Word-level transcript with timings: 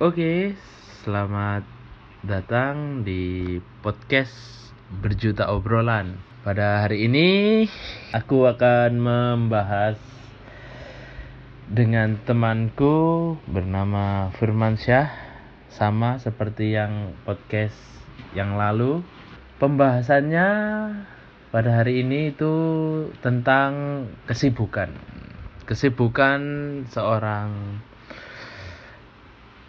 Oke, 0.00 0.56
selamat 1.04 1.60
datang 2.24 3.04
di 3.04 3.60
podcast 3.84 4.32
berjuta 4.88 5.52
obrolan. 5.52 6.16
Pada 6.40 6.80
hari 6.88 7.04
ini 7.04 7.28
aku 8.08 8.48
akan 8.48 8.96
membahas 8.96 10.00
dengan 11.68 12.16
temanku 12.24 13.36
bernama 13.44 14.32
Firman 14.40 14.80
Syah 14.80 15.12
sama 15.68 16.16
seperti 16.16 16.72
yang 16.72 17.12
podcast 17.28 17.76
yang 18.32 18.56
lalu. 18.56 19.04
Pembahasannya 19.60 20.48
pada 21.52 21.70
hari 21.76 22.00
ini 22.00 22.32
itu 22.32 22.56
tentang 23.20 24.08
kesibukan. 24.24 24.96
Kesibukan 25.68 26.40
seorang 26.88 27.84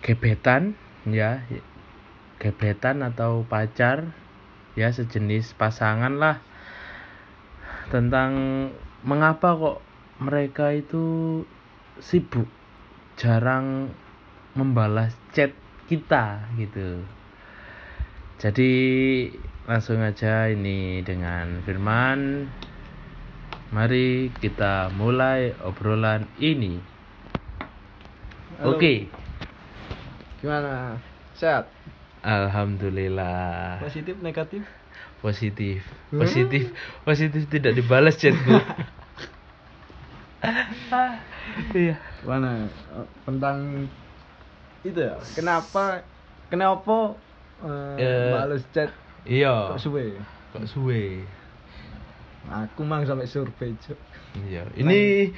gebetan 0.01 0.75
ya. 1.05 1.45
Gebetan 2.41 3.05
atau 3.05 3.45
pacar 3.45 4.11
ya 4.73 4.89
sejenis 4.89 5.53
pasangan 5.55 6.17
lah. 6.17 6.41
Tentang 7.93 8.31
mengapa 9.05 9.53
kok 9.53 9.77
mereka 10.17 10.73
itu 10.73 11.41
sibuk 12.01 12.49
jarang 13.17 13.93
membalas 14.57 15.13
chat 15.37 15.53
kita 15.85 16.49
gitu. 16.57 17.05
Jadi 18.41 18.73
langsung 19.69 20.01
aja 20.01 20.49
ini 20.49 21.05
dengan 21.05 21.61
Firman. 21.61 22.49
Mari 23.71 24.33
kita 24.41 24.89
mulai 24.97 25.53
obrolan 25.61 26.25
ini. 26.41 26.91
Halo. 28.61 28.77
oke 28.77 29.20
Gimana? 30.41 30.97
Sehat? 31.33 31.65
Alhamdulillah 32.23 33.81
Positif, 33.81 34.17
negatif? 34.21 34.63
positif 35.21 35.81
positif 36.19 36.63
positif 37.07 37.43
tidak 37.49 37.73
dibalas 37.77 38.15
chatku 38.19 38.57
iya 41.75 41.97
Gimana? 42.21 42.47
Eh, 42.93 43.05
Tentang 43.25 43.57
itu 44.87 44.99
ya. 45.07 45.11
Kenapa 45.35 45.79
kenapa 46.49 46.91
eh, 47.63 47.97
Eh, 47.97 48.31
balas 48.31 48.61
chat 48.73 48.89
iya 49.25 49.49
kok 49.65 49.77
suwe? 49.83 50.01
kok 50.51 50.65
suwe 50.71 51.01
Aku 52.43 52.81
mang 52.81 53.05
sampai 53.05 53.25
survei, 53.25 53.77
Cuk. 53.77 53.99
iya 54.41 54.63
ini 54.73 55.29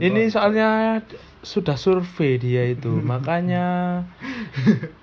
ini 0.00 0.22
soalnya 0.26 0.98
sudah 1.40 1.76
survei 1.76 2.36
dia 2.36 2.64
itu 2.66 2.88
makanya 3.04 4.00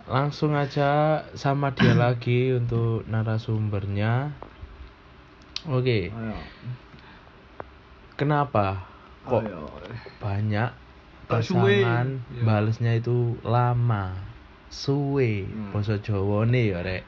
langsung 0.04 0.54
aja 0.54 0.90
sama 1.34 1.70
dia 1.72 1.94
lagi 1.94 2.52
untuk 2.52 3.06
narasumbernya 3.06 4.34
oke 5.66 6.00
Ayo. 6.10 6.38
kenapa 8.16 8.82
kok 9.24 9.44
Ayo. 9.44 9.70
banyak 10.18 10.70
pasangan 11.28 12.24
Iya. 12.28 12.42
balesnya 12.42 12.94
itu 12.96 13.38
lama 13.44 14.18
suwe 14.68 15.46
Hmm. 15.46 15.72
basa 15.72 16.00
Jawa 16.00 16.44
nih 16.44 16.74
ya 16.74 16.80
rek 16.82 17.04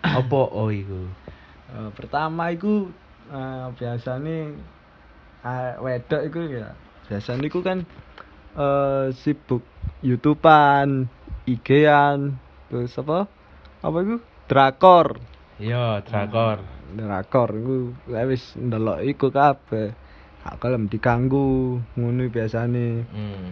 apa 0.00 0.40
oh 0.48 0.70
iku 0.70 1.10
Eh, 1.70 1.90
pertama 1.94 2.50
iku 2.50 2.90
eh, 3.30 3.66
biasanya 3.78 4.36
eh, 5.46 5.72
wedok 5.78 6.22
iku 6.26 6.40
ya 6.50 6.74
biasanya 7.08 7.46
iku 7.46 7.62
kan 7.62 7.86
eh, 8.58 9.06
sibuk 9.14 9.62
YouTubean, 10.00 11.12
IG-an, 11.44 12.40
terus 12.72 12.96
apa? 12.96 13.28
Apa 13.84 13.96
iku? 14.00 14.16
Drakor. 14.48 15.20
iya 15.60 16.00
drakor 16.00 16.64
Drakor 16.96 17.52
iku 17.52 17.92
wis 18.08 18.56
ndelok 18.56 19.04
iku 19.04 19.28
kabeh. 19.28 19.92
Gak 20.40 20.56
kelem 20.56 20.88
diganggu 20.88 21.78
ngono 22.00 22.32
biasane. 22.32 23.04
hmm. 23.04 23.48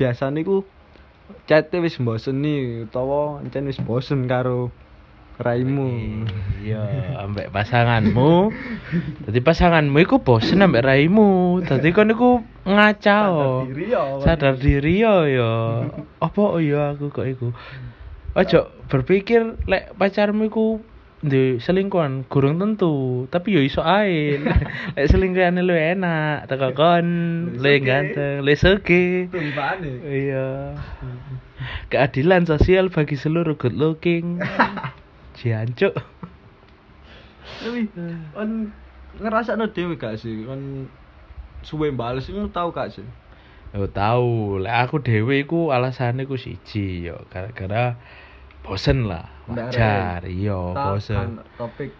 Biasane 0.00 0.40
iku 0.40 0.64
chat 1.44 1.68
wis 1.76 2.00
mboseni 2.00 2.88
utawa 2.88 3.44
encen 3.44 3.68
wis 3.68 3.76
bosen 3.84 4.24
karo 4.24 4.72
raimu. 5.40 6.24
iya 6.64 6.82
ambek 7.24 7.52
pasanganmu. 7.52 8.50
Jadi 9.28 9.38
pasanganmu 9.44 9.96
iku 10.00 10.24
bosen 10.24 10.64
ambek 10.64 10.84
raimu. 10.84 11.60
Dadi 11.64 11.92
kon 11.92 12.12
iku 12.12 12.40
ngacau. 12.64 13.64
Sadar 13.64 13.68
diri 13.68 13.84
ya. 13.92 14.04
sadar 14.24 14.54
diri 14.56 14.94
yo 15.04 15.16
yo 15.28 15.52
apa 16.20 16.42
iya 16.60 16.96
aku 16.96 17.12
kok 17.12 17.28
iku? 17.28 17.48
Ojo 18.36 18.60
berpikir 18.88 19.56
lek 19.68 19.96
pacarmu 19.96 20.48
iku 20.48 20.80
di 21.24 21.56
selingkuhan 21.60 22.28
gurung 22.28 22.60
tentu. 22.60 23.24
Tapi 23.28 23.56
yo 23.56 23.60
iso 23.60 23.80
ae. 23.84 24.40
Lek 24.96 25.06
selingkuhan 25.08 25.60
lu 25.60 25.72
enak 25.72 26.48
teko 26.48 26.72
kon 26.76 27.06
Le 27.60 27.80
ganteng 27.80 28.44
le 28.44 28.54
soge 28.56 29.28
iya. 30.04 30.76
Keadilan 31.88 32.44
sosial 32.44 32.92
bagi 32.92 33.16
seluruh 33.16 33.56
good 33.56 33.74
looking 33.74 34.38
Jancuk 35.36 35.94
Tapi 37.62 37.80
kon 38.34 38.50
ngerasakno 39.22 39.72
dhewe 39.72 39.94
gak 39.96 40.20
sih? 40.20 40.44
Kon 40.44 40.88
suwe 41.64 41.88
bales 41.94 42.28
iku 42.28 42.48
tau 42.52 42.68
gak 42.74 42.92
sih? 42.94 43.06
Yo 43.76 43.86
tahu, 43.92 44.60
lek 44.62 44.76
aku 44.88 44.96
dhewe 45.04 45.44
iku 45.44 45.68
alasane 45.74 46.24
ku 46.24 46.36
siji 46.40 47.04
yo 47.08 47.16
gara-gara 47.28 47.96
bosen 48.64 49.04
lah. 49.10 49.28
Wajar, 49.46 50.24
Ren, 50.26 50.32
iya 50.32 50.58
bosen. 50.74 51.16
kan 51.16 51.30
Topik 51.58 51.90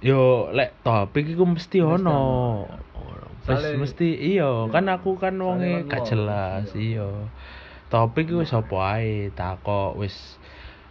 Yo 0.00 0.48
lek 0.56 0.80
topik 0.80 1.28
iku 1.28 1.44
mesti 1.44 1.84
ono. 1.84 2.64
Soale- 3.44 3.76
mesti 3.76 4.16
iya, 4.16 4.68
kan 4.72 4.88
aku 4.88 5.16
kan 5.20 5.36
wonge 5.40 5.84
kan 5.88 5.92
gak 5.92 6.02
jelas, 6.08 6.64
iya. 6.76 7.04
iya. 7.04 7.08
Topik 7.92 8.30
iku 8.30 8.40
wis 8.44 8.52
apa 8.54 8.76
ae, 8.96 9.28
takok 9.34 9.98
wis 10.00 10.39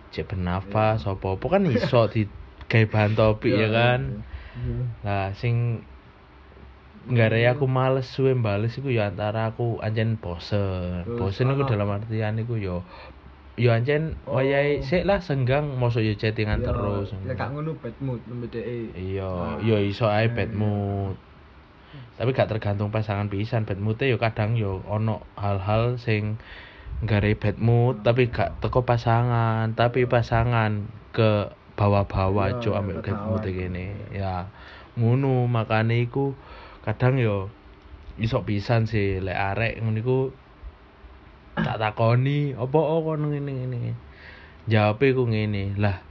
cek 0.10 0.26
bernafas 0.36 1.06
apa-apa 1.06 1.46
kan 1.48 1.64
iso 1.70 2.08
di 2.14 2.26
gawe 2.70 2.86
bahan 2.90 3.14
topik 3.18 3.50
ya 3.54 3.66
Iya, 3.66 3.68
kan. 3.70 4.00
iya. 4.06 4.86
Lah 5.06 5.28
sing 5.34 5.86
Nggak 7.10 7.58
aku 7.58 7.66
males 7.66 8.06
suwe 8.06 8.38
bales 8.38 8.78
iku 8.78 8.94
ya 8.94 9.10
antara 9.10 9.50
aku 9.50 9.82
anjen 9.82 10.22
bosen. 10.22 11.08
Terus 11.10 11.18
Bosen 11.18 11.50
iku 11.50 11.66
dalam 11.66 11.90
artian 11.90 12.38
iku 12.38 12.54
yo 12.60 12.86
yo 13.58 13.74
anjen 13.74 14.14
Oh. 14.30 14.38
wayahe 14.38 14.86
sik 14.86 15.10
lah 15.10 15.18
senggang 15.18 15.74
mosok 15.82 16.06
yo 16.06 16.14
chattingan 16.14 16.62
Iya, 16.62 16.70
terus. 16.70 17.10
Ya 17.26 17.34
gak 17.34 17.50
ngono 17.50 17.74
bad 17.82 17.96
mood. 17.98 18.22
Iya, 18.94 19.26
Ah. 19.26 19.58
yo 19.58 19.82
iso 19.82 20.06
ae 20.06 20.30
Iya, 20.30 20.36
bad 20.38 20.52
iya. 20.54 20.60
mood. 20.60 21.16
Tapi 22.20 22.30
gak 22.36 22.52
tergantung 22.52 22.94
pasangan 22.94 23.26
pisan 23.26 23.66
bad 23.66 23.82
mood 23.82 23.98
yo 24.06 24.22
kadang 24.22 24.54
yo 24.54 24.86
ono 24.86 25.26
hal-hal 25.34 25.98
sing 25.98 26.38
nggare 27.00 27.32
bad 27.40 27.58
mood 27.64 28.04
tapi 28.04 28.28
gak 28.28 28.60
teko 28.60 28.84
pasangan, 28.84 29.72
tapi 29.76 30.04
pasangan 30.04 30.88
ke 31.16 31.48
bawah-bawah 31.80 32.52
Iya, 32.52 32.60
cuk 32.60 32.74
iya, 32.76 32.80
ambek 32.84 32.98
bad 33.08 33.20
mood 33.24 33.44
kene. 33.48 33.88
Ya 34.12 34.34
ngono 35.00 35.48
makane 35.48 36.04
iku 36.04 36.36
kadang 36.84 37.16
yo 37.20 37.48
iso 38.20 38.44
pisan 38.44 38.84
sih 38.92 39.24
lek 39.24 39.38
arek 39.56 39.74
ngono 39.80 39.98
iku 40.04 40.20
tak 41.56 41.80
takoni 41.80 42.52
apa 42.56 42.80
oh 42.80 43.00
kono 43.04 43.32
ngene 43.32 43.52
ngene. 43.52 43.78
Jawabe 44.68 45.16
ku 45.16 45.24
ngene. 45.32 45.76
Lah 45.80 46.04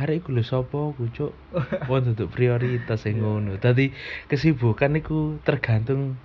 arek 0.00 0.24
iku 0.24 0.28
lho 0.32 0.44
sapa 0.44 0.96
ku 0.96 1.04
cuk? 1.12 1.32
Wong 1.92 2.02
duduk 2.08 2.32
prioritas 2.32 3.04
sing 3.04 3.20
Iya. 3.20 3.24
ngono. 3.24 3.52
Dadi 3.60 3.92
kesibukan 4.32 4.96
iku 4.96 5.36
tergantung 5.44 6.16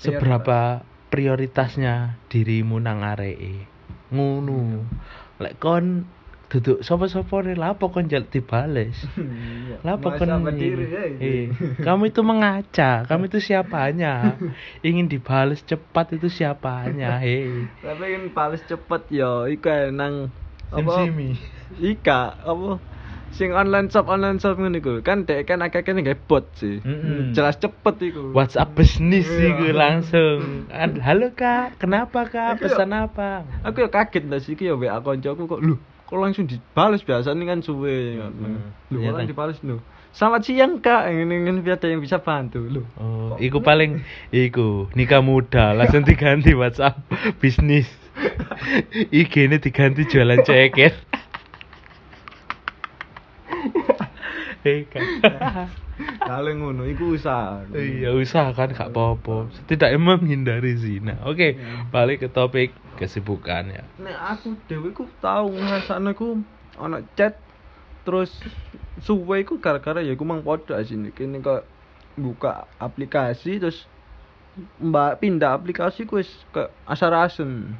seberapa 0.00 0.84
prioritasnya 1.12 2.16
dirimu 2.32 2.80
nang 2.80 3.04
areke. 3.04 3.68
Ngono. 4.08 4.88
Lek 5.36 5.60
kon 5.60 6.08
duduk 6.48 6.84
sapa-sapa 6.84 7.44
nih 7.44 7.56
lah 7.56 7.76
apa 7.76 7.84
kon 7.92 8.08
jaluk 8.08 8.32
dibales. 8.32 8.96
Iya. 9.20 9.76
Masa 9.84 10.16
kon 10.16 10.44
berdiri 10.44 10.84
ya. 10.88 11.04
Eh, 11.20 11.44
kamu 11.80 12.08
itu 12.08 12.24
mengaca, 12.24 13.04
kamu 13.04 13.28
itu 13.28 13.44
siapanya? 13.44 14.40
Ingin 14.88 15.12
dibales 15.12 15.60
cepat 15.64 16.16
itu 16.16 16.32
siapanya? 16.32 17.20
Hei. 17.20 17.68
Tapi 17.84 18.04
kan 18.04 18.24
bales 18.32 18.64
cepet 18.64 19.02
ya 19.12 19.44
iku 19.52 19.92
nang 19.92 20.32
apa? 20.72 21.08
Ika 21.76 22.40
apa? 22.40 22.91
Sing 23.32 23.48
online 23.50 23.88
shop 23.88 24.12
online 24.12 24.36
shop 24.36 24.60
ngono 24.60 24.76
iku. 24.76 25.00
Kan 25.00 25.24
dek 25.24 25.48
kan 25.48 25.64
akeh-akeh 25.64 25.96
nggae 25.96 26.20
bot 26.28 26.52
sih. 26.52 26.84
Mm-mm. 26.84 27.32
Jelas 27.32 27.56
cepet 27.56 28.12
iku. 28.12 28.28
WhatsApp 28.36 28.76
bisnis 28.76 29.24
Iya. 29.24 29.56
iku 29.56 29.64
langsung. 29.72 30.68
Halo 31.00 31.32
Kak, 31.32 31.80
kenapa 31.80 32.28
Kak? 32.28 32.60
Pesan 32.60 32.92
apa? 32.92 33.48
Aku 33.64 33.80
ya 33.80 33.88
kaget 33.88 34.28
lah 34.28 34.36
sih 34.36 34.52
ya 34.54 34.76
WA 34.76 35.00
koncoku 35.00 35.48
kok 35.48 35.60
lu 35.60 35.80
kok 36.04 36.20
langsung 36.20 36.44
dibales 36.44 37.00
biasa 37.00 37.32
ini 37.32 37.48
kan 37.48 37.64
suwe 37.64 38.20
kan. 38.20 38.32
Hmm. 38.36 38.60
Lu 38.92 39.00
Ternyata- 39.00 39.16
orang 39.16 39.28
dibales 39.28 39.58
lu. 39.64 39.80
Selamat 40.12 40.44
siang 40.44 40.76
kak, 40.76 41.08
ini 41.08 41.24
ini 41.40 41.64
biar 41.64 41.80
ada 41.80 41.88
yang 41.88 42.04
bisa 42.04 42.20
bantu 42.20 42.60
lu. 42.60 42.84
Oh, 43.00 43.32
Kok- 43.32 43.40
iku 43.40 43.58
paling 43.64 44.04
iku 44.28 44.92
nikah 44.92 45.24
muda 45.24 45.72
langsung 45.72 46.04
diganti 46.04 46.52
WhatsApp 46.52 47.00
bisnis. 47.40 47.88
IG 49.08 49.48
ini 49.48 49.56
diganti 49.56 50.04
jualan 50.04 50.44
ceker. 50.44 50.92
Eh, 54.62 54.86
kan. 54.86 55.02
Kalau 56.30 56.52
ngono 56.54 56.86
iku 56.86 57.18
usaha. 57.18 57.62
Iya, 57.74 58.14
usahakan 58.14 58.74
gak 58.74 58.90
apa-apa. 58.94 59.50
Setidaknya 59.58 59.98
menghindari 60.00 60.74
zina. 60.78 61.18
Oke, 61.26 61.58
Iya. 61.58 61.90
balik 61.90 62.22
ke 62.24 62.28
topik 62.30 62.72
kesibukan 62.96 63.68
ya. 63.70 63.84
Nek 64.00 64.16
aku 64.16 64.54
dhewe 64.70 64.94
ku 64.94 65.04
tau 65.18 65.50
ngrasakne 65.50 66.14
ku 66.14 66.40
ana 66.78 67.02
chat 67.18 67.36
terus 68.02 68.30
suwe 69.04 69.42
iku 69.46 69.58
gara-gara 69.62 70.02
ya 70.02 70.14
iku 70.16 70.26
mang 70.26 70.42
padha 70.42 70.80
asine 70.82 71.14
kene 71.14 71.38
kok 71.38 71.62
buka 72.18 72.66
aplikasi 72.82 73.62
terus 73.62 73.86
mbak 74.82 75.22
pindah 75.22 75.54
aplikasi 75.54 76.08
ku 76.08 76.18
wis 76.18 76.30
ke 76.50 76.66
asar-asem. 76.88 77.74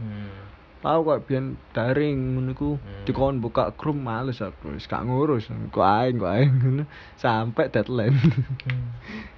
Tahu 0.82 0.98
kok 1.06 1.30
biyen 1.30 1.54
daring 1.70 2.34
ngono 2.34 2.50
iku 2.52 2.70
Hmm. 2.74 3.06
dikon 3.06 3.38
buka 3.38 3.70
grup 3.78 3.94
males 3.94 4.42
aku 4.42 4.74
wis 4.74 4.90
gak 4.90 5.06
ngurus 5.06 5.46
kok 5.70 5.78
ae 5.86 6.10
kok 6.10 6.26
ae 6.26 6.44
ngono 6.50 6.84
sampai 7.16 7.70
deadline. 7.70 8.18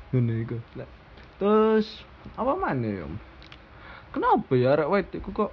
ngono 0.08 0.32
iku. 0.40 0.56
Lah, 0.80 0.88
Terus 1.36 2.00
apa 2.40 2.56
mana 2.56 2.88
ya? 2.88 3.04
Kenapa 4.08 4.52
ya 4.56 4.72
arek 4.72 4.88
wedok 4.88 5.20
iku 5.20 5.30
kok 5.36 5.52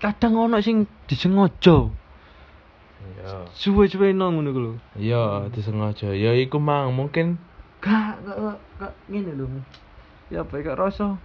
kadang 0.00 0.36
ono 0.36 0.60
sing 0.60 0.84
disengaja 1.08 1.88
Iya. 3.00 3.48
suwe-suwe 3.56 4.12
nang 4.12 4.36
ngono 4.36 4.52
iku 4.52 4.60
lho. 4.60 4.72
Iya, 5.00 5.48
disengaja. 5.48 6.12
Ya 6.12 6.36
iku 6.36 6.60
mang 6.60 6.92
mungkin 6.92 7.40
Gak 7.80 8.20
gak 8.28 8.36
gak, 8.36 8.58
gak 8.76 8.92
ngene 9.08 9.32
lho. 9.40 9.48
Ya 10.28 10.44
apa 10.44 10.60
gak 10.60 10.76
rasa 10.76 11.16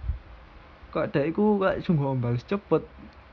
kok 0.88 1.12
dek 1.12 1.36
iku 1.36 1.60
gak 1.60 1.84
sungguh 1.84 2.16
balas 2.16 2.40
cepet 2.48 2.80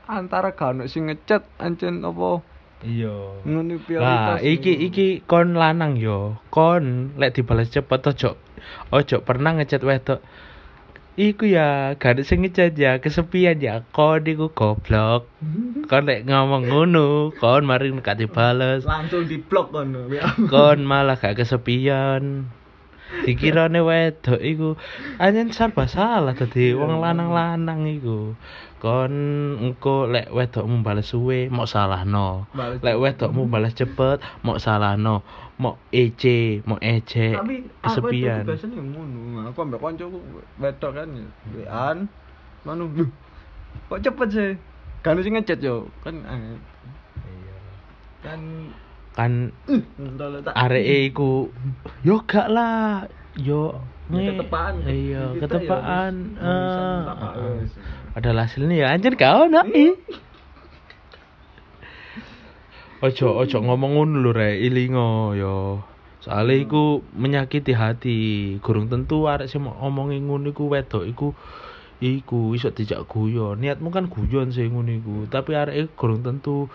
antara 0.08 0.52
gak 0.52 0.76
ono 0.76 0.84
sing 0.84 1.08
ngechat 1.08 1.48
ancen 1.56 2.04
apa 2.04 2.44
iya. 2.84 3.40
ngono 3.44 3.80
prioritas. 3.80 4.44
iki 4.44 4.72
iki 4.88 5.06
kon 5.24 5.56
lanang 5.56 5.96
yo. 5.96 6.36
Kon 6.52 7.16
lek 7.16 7.40
dibalas 7.40 7.72
cepet 7.72 8.04
ojo 8.04 8.36
ojo 8.92 9.16
pernah 9.24 9.56
ngechat 9.56 9.82
wedok. 9.84 10.20
Iku 11.14 11.46
ya, 11.46 11.94
gak 11.94 12.18
ada 12.18 12.22
sing 12.26 12.42
ngechat 12.42 12.74
ya, 12.74 12.98
kesepian 12.98 13.62
ya. 13.62 13.86
Kon 13.94 14.26
iku 14.26 14.50
goblok. 14.50 15.30
Kon 15.90 16.10
lek 16.10 16.26
ngomong 16.26 16.66
ngono, 16.66 17.30
kon 17.38 17.62
mari 17.62 17.94
gak 18.02 18.18
dibales. 18.18 18.82
langsung 18.82 19.30
diblok 19.30 19.70
kono. 19.70 20.10
ya. 20.10 20.26
Kon 20.50 20.82
malah 20.82 21.14
gak 21.14 21.38
kesepian. 21.38 22.50
Dikirane 23.22 23.78
wedok 23.78 24.42
iku 24.42 24.74
anjen 25.22 25.54
serba 25.54 25.86
salah 25.86 26.34
dadi 26.34 26.74
wong 26.74 26.98
lanang-lanang 26.98 27.86
iku. 27.86 28.34
Kon 28.84 29.14
engko 29.64 30.04
lek 30.12 30.28
wedokmu 30.28 30.84
balas 30.84 31.08
suwe 31.08 31.48
mok 31.48 31.64
salahno. 31.64 32.44
Lek 32.84 33.00
wedokmu 33.00 33.48
balas 33.48 33.72
cepet 33.72 34.20
mok 34.44 34.60
salahno. 34.60 35.24
Mok 35.56 35.80
ece, 35.88 36.60
mok 36.68 36.84
ece. 36.84 37.32
Tapi 37.32 37.64
aku 37.80 37.80
kesepian. 37.80 38.44
biasanya 38.44 38.76
ngono. 38.84 39.48
Aku 39.48 39.58
ambek 39.64 39.80
koncoku 39.80 40.20
wedok 40.60 41.00
kan 41.00 41.08
ya. 41.16 41.24
Wean. 41.56 41.98
Manu, 42.68 42.92
"Loh, 42.92 43.08
kok 43.88 44.04
cepet 44.04 44.28
sih? 44.28 44.52
Kan 45.00 45.16
sing 45.24 45.32
ngechat 45.32 45.64
yo. 45.64 45.88
Kan 46.04 46.20
eh, 46.20 46.60
Iya. 47.24 47.56
kan 48.20 48.40
Kan 49.16 49.32
entah 49.96 50.42
tak 50.44 50.52
areke 50.60 51.08
iku 51.08 51.48
yo 52.04 52.20
gak 52.28 52.52
lah. 52.52 53.08
Yo 53.40 53.80
Ya, 54.12 54.20
ketepaan. 54.36 54.74
Iya, 54.84 55.22
ya 55.32 55.40
ketepaan. 55.40 56.14
eh, 56.36 57.00
tak 57.08 57.16
eh. 57.16 57.22
bales. 57.24 57.70
Padahal 58.12 58.38
hasilnya 58.44 58.76
ya 58.76 58.86
anjir 58.92 59.16
gak 59.16 59.32
ono. 59.48 59.64
ih. 59.72 59.96
Ojo 63.04 63.36
ojo 63.36 63.56
ngomong 63.60 64.00
ngono 64.00 64.16
lho 64.24 64.32
rek, 64.32 64.60
ilingo 64.64 65.36
yo. 65.36 65.84
Soale 66.24 66.56
iku 66.56 67.04
menyakiti 67.12 67.76
hati. 67.76 68.18
Gurung 68.64 68.88
tentu 68.88 69.28
arek 69.28 69.48
sing 69.48 69.64
ngomongin 69.64 70.24
ngono 70.24 70.52
iku 70.56 70.72
wedok 70.72 71.04
iku 71.04 71.28
iku 72.00 72.56
iso 72.56 72.72
dijak 72.72 73.04
guyon. 73.08 73.60
Niatmu 73.60 73.92
kan 73.92 74.08
guyon 74.08 74.52
sih 74.52 74.68
ngono 74.68 74.88
iku, 74.88 75.16
tapi 75.28 75.52
arek 75.52 75.76
iku 75.76 75.92
gurung 76.00 76.24
tentu 76.24 76.72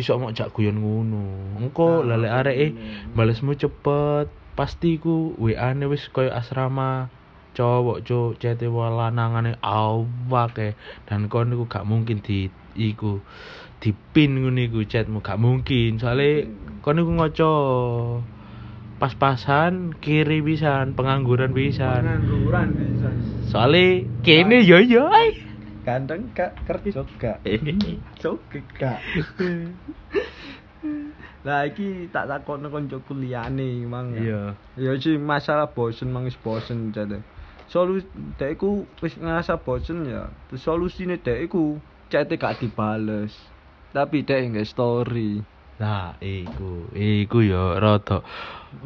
iso 0.00 0.16
mau 0.16 0.32
jak 0.32 0.52
guyon 0.52 0.80
ngono. 0.80 1.24
Engko 1.60 2.04
Nah, 2.04 2.16
lale 2.16 2.28
arek 2.32 2.72
balesmu 3.12 3.52
cepet, 3.56 4.28
pasti 4.56 4.96
iku 4.96 5.36
WA-ne 5.36 5.84
wis 5.86 6.08
koyo 6.08 6.32
asrama 6.32 7.12
cowok 7.52 8.02
cuk. 8.02 8.40
Cete 8.40 8.66
lanangane 8.72 9.60
awak 9.60 10.56
e 10.58 10.68
dan 11.04 11.28
kon 11.28 11.52
iku 11.52 11.68
gak 11.68 11.84
mungkin 11.84 12.24
di 12.24 12.48
iku 12.76 13.20
dipin 13.78 14.40
ngono 14.40 14.60
iku 14.64 14.80
chatmu. 14.88 15.20
Gak 15.20 15.38
mungkin. 15.38 16.00
Soalnya 16.00 16.48
kon 16.80 17.00
iku 17.00 17.12
ngoco 17.12 17.52
pas-pasan 18.96 19.92
kiri 20.00 20.40
pisan 20.40 20.96
pengangguran 20.96 21.52
pisan. 21.52 22.00
Pengangguran 22.00 22.68
bisa. 22.72 23.08
soalnya 23.52 24.08
kene 24.24 24.64
yo 24.64 24.80
yo 24.80 25.12
Kadang 25.84 26.34
gak 26.34 26.58
kerja 26.66 27.06
gak. 27.20 27.38
Joget 28.18 28.66
gak. 28.74 28.98
Lah 31.46 31.62
iki 31.62 32.10
tak 32.10 32.26
takon 32.26 32.66
koncoku 32.66 33.14
liyane 33.14 33.86
mang. 33.86 34.10
ya. 34.10 34.50
iya 34.74 34.90
Ya 34.90 34.92
sih 34.98 35.14
masalah 35.14 35.70
bosen 35.70 36.10
mang 36.10 36.26
wis 36.26 36.34
bosen 36.42 36.90
jane. 36.90 37.22
Solusi 37.70 38.10
dek 38.34 38.58
iku 38.58 38.82
wis 38.98 39.14
ngerasa 39.14 39.54
bosen 39.62 40.10
ya. 40.10 40.26
Terus 40.50 40.66
solusine 40.66 41.22
dek 41.22 41.46
iku 41.46 41.78
chat 42.10 42.26
gak 42.34 42.58
dibales. 42.58 43.30
Tapi 43.94 44.26
dek 44.26 44.42
nggak 44.50 44.66
story. 44.66 45.46
nah 45.76 46.16
iku 46.24 46.88
iku 46.96 47.44
yo 47.44 47.76
rada 47.76 48.24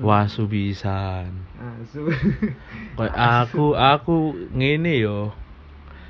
wasu 0.02 0.50
pisan 0.50 1.30
Asu. 1.62 2.10
Kayak 2.98 3.14
aku 3.14 3.78
aku 3.78 4.34
ngene 4.50 4.98
yo 4.98 5.30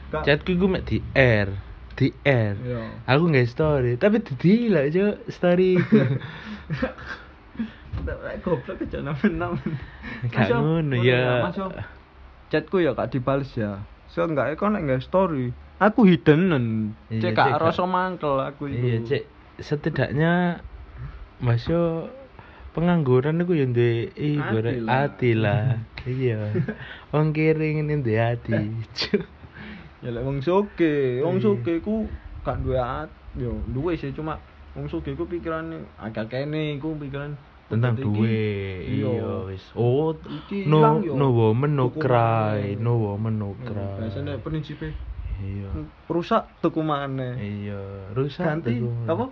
chatku 0.09 0.57
iku 0.57 0.73
mek 0.73 0.89
di 0.89 1.05
R 1.13 1.70
di 2.01 2.09
R 2.25 2.57
Yo. 2.59 2.81
aku 3.05 3.29
nggak 3.29 3.45
story 3.47 3.93
tapi 3.95 4.25
di 4.25 4.55
lah 4.67 4.89
cok 4.91 5.29
story 5.29 5.77
goblok 8.41 8.81
aja 8.81 8.99
namen-namen. 8.99 9.77
Gak 10.27 10.49
Masuk, 10.49 10.59
ngono, 10.59 10.95
ya. 10.99 11.45
masuk. 11.45 11.71
Chatku 12.49 12.81
ya 12.81 12.97
gak 12.97 13.13
dibales 13.13 13.53
ya. 13.53 13.85
So 14.09 14.25
enggak 14.25 14.57
kok 14.57 14.73
nek 14.73 14.83
nggak 14.83 15.05
story. 15.05 15.53
Aku 15.77 16.05
hiddenen. 16.05 16.97
Iya, 17.07 17.21
Cek 17.21 17.33
gak 17.35 17.47
gak- 17.51 17.61
rasa 17.63 17.85
mangkel 17.85 18.35
aku 18.39 18.63
itu. 18.67 18.81
iya 18.81 18.97
cek 19.03 19.23
setidaknya 19.61 20.33
mas 21.37 21.65
yo 21.65 22.09
pengangguran 22.71 23.37
iku 23.39 23.53
yo 23.53 23.67
duwe 23.67 24.09
iku 24.11 24.57
Hati 24.57 24.81
lah. 24.81 25.05
ati 25.05 25.31
lah 25.35 25.63
iya 26.09 26.41
wong 27.11 27.33
kiri 27.33 27.77
ngene 27.77 28.01
duwe 28.01 28.17
ati 28.17 28.57
Cuk. 28.99 29.25
Ya 30.01 30.09
lek 30.17 30.25
wong 30.25 30.41
soge, 30.41 31.21
wong 31.21 31.45
soge 31.45 31.85
ku 31.85 32.09
gak 32.41 32.57
duwe 32.65 32.81
yo 33.37 33.53
duwe 33.69 33.93
sih 34.01 34.11
cuma 34.17 34.41
wong 34.73 34.89
soge 34.89 35.13
ku 35.13 35.29
pikirane 35.29 35.85
agak 36.01 36.33
kene 36.33 36.81
iku 36.81 36.97
pikiran 36.97 37.37
tentang 37.69 38.01
duwe 38.01 38.83
iya. 38.89 39.45
wis 39.47 39.63
oh 39.77 40.17
Iki 40.17 40.67
no 40.67 40.99
no 41.05 41.27
woman 41.31 41.77
no 41.77 41.93
cry 41.93 42.75
no 42.81 42.97
woman 42.97 43.39
no 43.39 43.55
cry 43.61 44.03
Biasanya 44.03 44.41
prinsipe 44.43 44.91
iya 45.39 45.69
rusak 46.11 46.49
tuku 46.65 46.81
maneh. 46.81 47.39
iya 47.39 48.11
rusak 48.17 48.43
Ganti 48.43 48.83
apa? 49.05 49.29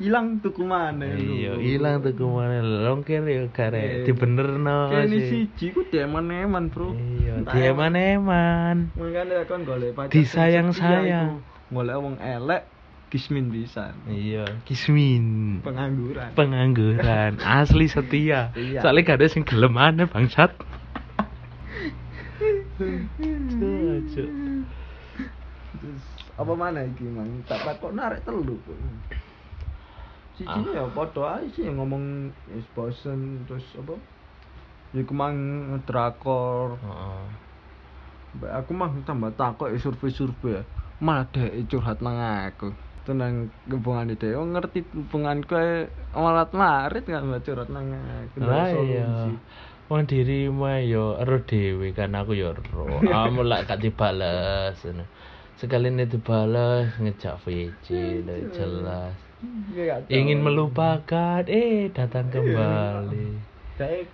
Ilang 0.00 0.40
tuku 0.40 0.64
maneh. 0.64 1.12
iya 1.12 1.52
lho. 1.52 1.60
ilang 1.60 2.00
tuh 2.00 2.12
ke 2.12 2.24
mana 2.24 2.64
long 2.64 3.04
kiri 3.04 3.36
yo 3.36 3.44
kare 3.50 3.76
Eh, 3.76 3.92
dibenerno 4.02 4.88
Kene 4.88 5.12
sih. 5.12 5.44
siji 5.44 5.66
ku 5.70 5.84
demen-eman, 5.84 6.72
Bro. 6.72 6.96
iya 6.96 7.36
emang- 7.36 7.76
mana 7.76 7.98
eman 8.10 8.76
Makanya 8.96 9.44
kan 9.44 9.60
golek 9.62 9.92
pacar 9.92 10.16
setia 10.16 10.64
iku. 11.04 11.36
Golek 11.70 11.96
wong 11.96 12.16
elek 12.16 12.64
kismin 13.08 13.52
pisan. 13.52 13.92
iya 14.06 14.48
kismin 14.64 15.60
Pengangguran. 15.60 16.32
pengangguran 16.32 17.36
asli 17.60 17.84
setia 17.84 18.56
Iya. 18.56 18.80
soalnya 18.80 19.04
gak 19.04 19.18
ada 19.20 19.28
sing 19.28 19.44
gelem 19.44 19.76
aneh 19.76 20.08
bangsat. 20.08 20.56
Terus 25.72 26.04
apa 26.34 26.52
mana 26.54 26.80
iki, 26.82 27.04
Mang? 27.06 27.44
Tak 27.44 27.60
takok 27.62 27.92
narik 27.92 28.20
telu. 28.22 28.56
Siji 30.40 30.72
Ah. 30.72 30.72
ya 30.72 30.84
padha 30.88 31.36
ae 31.36 31.52
sih 31.52 31.68
ngomong 31.68 32.32
wis 32.48 32.64
bosen 32.72 33.44
terus 33.44 33.60
apa? 33.76 33.92
Ya 34.96 35.04
iku 35.04 35.12
mang 35.12 35.36
drakor. 35.84 36.80
Heeh. 36.80 37.24
Mbak 38.40 38.52
aku 38.64 38.70
mah 38.72 38.88
tambah 39.04 39.36
takok 39.36 39.68
ya 39.68 39.76
survei-survei 39.76 40.56
ya. 40.56 40.62
Malah 41.04 41.28
dhek 41.28 41.68
curhat 41.68 42.00
nang 42.00 42.16
aku. 42.16 42.72
Tenang 43.04 43.52
hubungan 43.68 44.12
itu, 44.12 44.32
oh 44.36 44.44
ngerti 44.44 44.84
hubunganku 44.96 45.56
malat 46.16 46.52
marit 46.56 47.04
kan 47.04 47.28
mbak 47.28 47.44
curhat 47.44 47.68
nang 47.68 47.92
aku. 47.92 48.40
lah 48.40 48.68
solusi. 48.72 48.92
iya 48.96 49.12
wong 49.90 50.06
dirimu 50.06 50.70
yo 50.86 51.18
ero 51.18 51.42
dhewe 51.42 51.90
kan 51.90 52.14
aku 52.14 52.38
yo 52.38 52.54
ero 52.54 52.86
kamu 53.10 53.42
lak 53.42 53.66
gak 53.66 53.82
dibales 53.82 54.78
sekali 55.58 55.90
ini 55.90 56.06
dibales 56.06 56.94
ngejak 57.02 57.42
VC 57.42 57.86
udah 58.22 58.38
jelas 58.54 59.12
Kayak 59.12 59.26
gak 59.26 59.29
ingin 60.08 60.38
tahu. 60.40 60.46
melupakan 60.46 61.42
eh 61.48 61.88
datang 61.92 62.28
kembali. 62.28 63.40
Kayak 63.80 64.12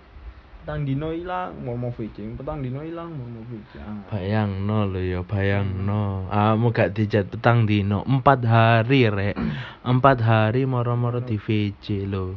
petang 0.63 0.83
dino 0.83 1.15
ilang 1.15 1.63
mau 1.63 1.79
mau 1.79 1.91
fishing, 1.95 2.35
petang 2.35 2.59
dino 2.59 2.83
ilang 2.83 3.11
mau 3.11 3.23
mau 3.23 3.43
fishing. 3.47 3.83
Ah. 3.83 4.03
bayang 4.11 4.67
no 4.67 4.83
lo 4.83 4.99
ya 4.99 5.23
bayang 5.23 5.87
no. 5.87 6.27
Kamu 6.27 6.75
gak 6.75 6.91
dijat 6.95 7.31
petang 7.31 7.63
dino. 7.63 8.03
Empat 8.03 8.43
hari 8.43 9.07
rek. 9.07 9.35
Empat 9.91 10.23
hari 10.23 10.67
moro-moro 10.67 11.23
di 11.23 11.39
VC 11.39 12.03
lo 12.07 12.35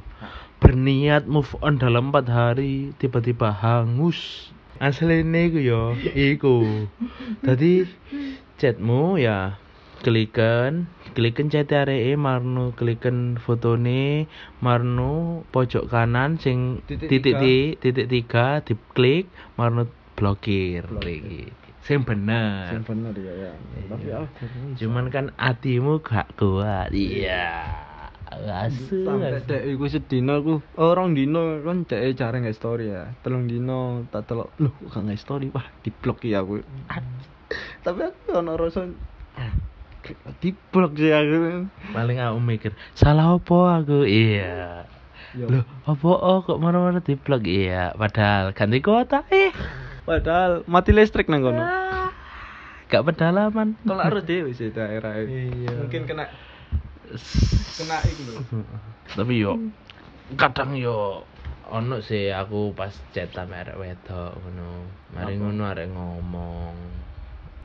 berniat 0.61 1.25
move 1.25 1.57
on 1.65 1.81
dalam 1.81 2.13
empat 2.13 2.29
hari 2.29 2.93
tiba-tiba 3.01 3.51
hangus. 3.51 4.53
Asli 4.77 5.25
ini 5.25 5.51
ku 5.51 5.59
yo 5.59 5.97
iku. 6.15 6.87
Tadi 7.43 7.89
chatmu 8.61 9.17
ya 9.17 9.57
kliken 10.01 10.89
kliken 11.13 11.53
chat 11.53 11.73
areke 11.73 12.17
marno 12.17 12.73
kliken 12.73 13.37
fotone 13.37 14.27
marno 14.65 15.45
pojok 15.53 15.89
kanan 15.93 16.41
sing 16.41 16.81
Titik 16.89 17.21
titik 17.23 17.81
titik 17.81 18.07
tiga 18.09 18.65
diklik 18.65 19.29
marno 19.61 19.87
blokir. 20.21 20.85
Iki 21.01 21.49
sing 21.81 22.05
bener. 22.05 22.69
Sing 22.69 22.85
bener 22.85 23.15
ya 23.17 23.33
ya. 23.49 23.53
Tapi 23.89 24.09
ah. 24.13 24.29
cuman 24.77 25.07
kan 25.09 25.27
hatimu 25.41 26.05
gak 26.05 26.29
kuat. 26.37 26.93
Iya. 26.93 27.89
Asu 28.31 29.03
sampai 29.03 29.43
dek 29.43 29.75
iku 29.75 29.91
sedina 29.91 30.39
ku 30.39 30.63
orang 30.79 31.19
dino 31.19 31.59
kan 31.67 31.83
dek 31.83 32.15
jarang 32.15 32.47
nge 32.47 32.55
story 32.55 32.93
ya. 32.93 33.11
Telung 33.25 33.51
dino 33.51 34.07
tak 34.13 34.31
telok 34.31 34.55
loh 34.63 34.71
kok 34.87 35.03
nge 35.03 35.19
story? 35.19 35.51
Wah 35.51 35.67
di 35.83 35.91
blok 35.91 36.23
ya 36.23 36.45
aku. 36.45 36.63
Tapi 37.83 38.01
aku 38.07 38.39
ono 38.39 38.55
rasa 38.55 38.87
ah, 39.35 39.51
di 40.41 40.51
blok 40.73 40.97
sih 40.97 41.13
aku. 41.13 41.69
Paling 41.93 42.19
aku 42.19 42.39
mikir 42.41 42.73
salah 42.97 43.37
opo 43.37 43.69
aku? 43.69 44.05
Iya. 44.09 44.85
Loh 45.39 45.63
opo 45.87 46.11
oh, 46.17 46.43
kok 46.43 46.59
marah-marah 46.59 47.05
di 47.05 47.15
blog 47.15 47.47
iya 47.47 47.95
padahal 47.95 48.51
ganti 48.57 48.83
kuota 48.83 49.23
eh. 49.31 49.55
Padahal 50.03 50.67
mati 50.67 50.91
listrik 50.91 51.31
nang 51.31 51.45
kono. 51.45 51.63
Ah, 51.63 52.11
gak 52.91 53.07
pedalaman. 53.07 53.79
Kalau 53.87 54.03
harus 54.03 54.27
dewe 54.27 54.51
sih 54.57 54.75
daerah 54.75 55.23
Iya. 55.23 55.87
mungkin 55.87 56.09
kena 56.11 56.27
kena 57.79 57.99
itu 58.07 58.39
tapi 59.19 59.43
yo 59.43 59.59
kadang 60.39 60.79
yo 60.79 61.27
ono 61.71 62.03
sih 62.03 62.31
aku 62.31 62.75
pas 62.75 62.91
chat 63.15 63.31
sama 63.31 63.63
arek 63.63 63.79
wedok 63.79 64.35
ngono. 64.43 64.87
Mari 65.15 65.35
Apa? 65.39 65.43
ngono 65.43 65.63
arek 65.71 65.89
ngomong 65.95 66.75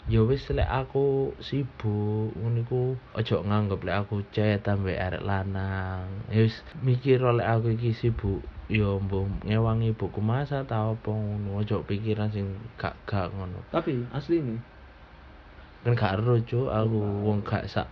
yo 0.06 0.30
wis 0.30 0.46
lek 0.54 0.70
aku 0.70 1.34
sibuk 1.42 2.30
ngono 2.38 2.62
iku 2.62 2.82
ojo 3.18 3.36
nganggep 3.42 3.82
lek 3.86 3.98
aku 4.06 4.16
chat 4.30 4.62
sampe 4.62 4.94
arek 4.94 5.26
lanang. 5.26 6.06
Ya 6.30 6.46
wis 6.46 6.62
mikir 6.86 7.26
oleh 7.26 7.42
aku 7.42 7.74
iki 7.74 7.92
sibuk 7.98 8.46
yo 8.70 8.98
mbok 9.02 9.46
ngewangi 9.46 9.94
buku 9.98 10.22
masa 10.22 10.66
ta 10.70 10.94
apa 10.94 11.10
ngono 11.10 11.62
ojo 11.62 11.82
pikiran 11.90 12.30
sing 12.30 12.46
gak 12.78 12.94
gak 13.10 13.34
ngono. 13.34 13.66
Tapi 13.74 14.06
asli 14.14 14.42
nih 14.42 14.60
kan 15.86 15.94
gak 15.94 16.18
ero 16.18 16.34
aku 16.70 17.00
wong 17.26 17.46
gak 17.46 17.66
sak 17.70 17.90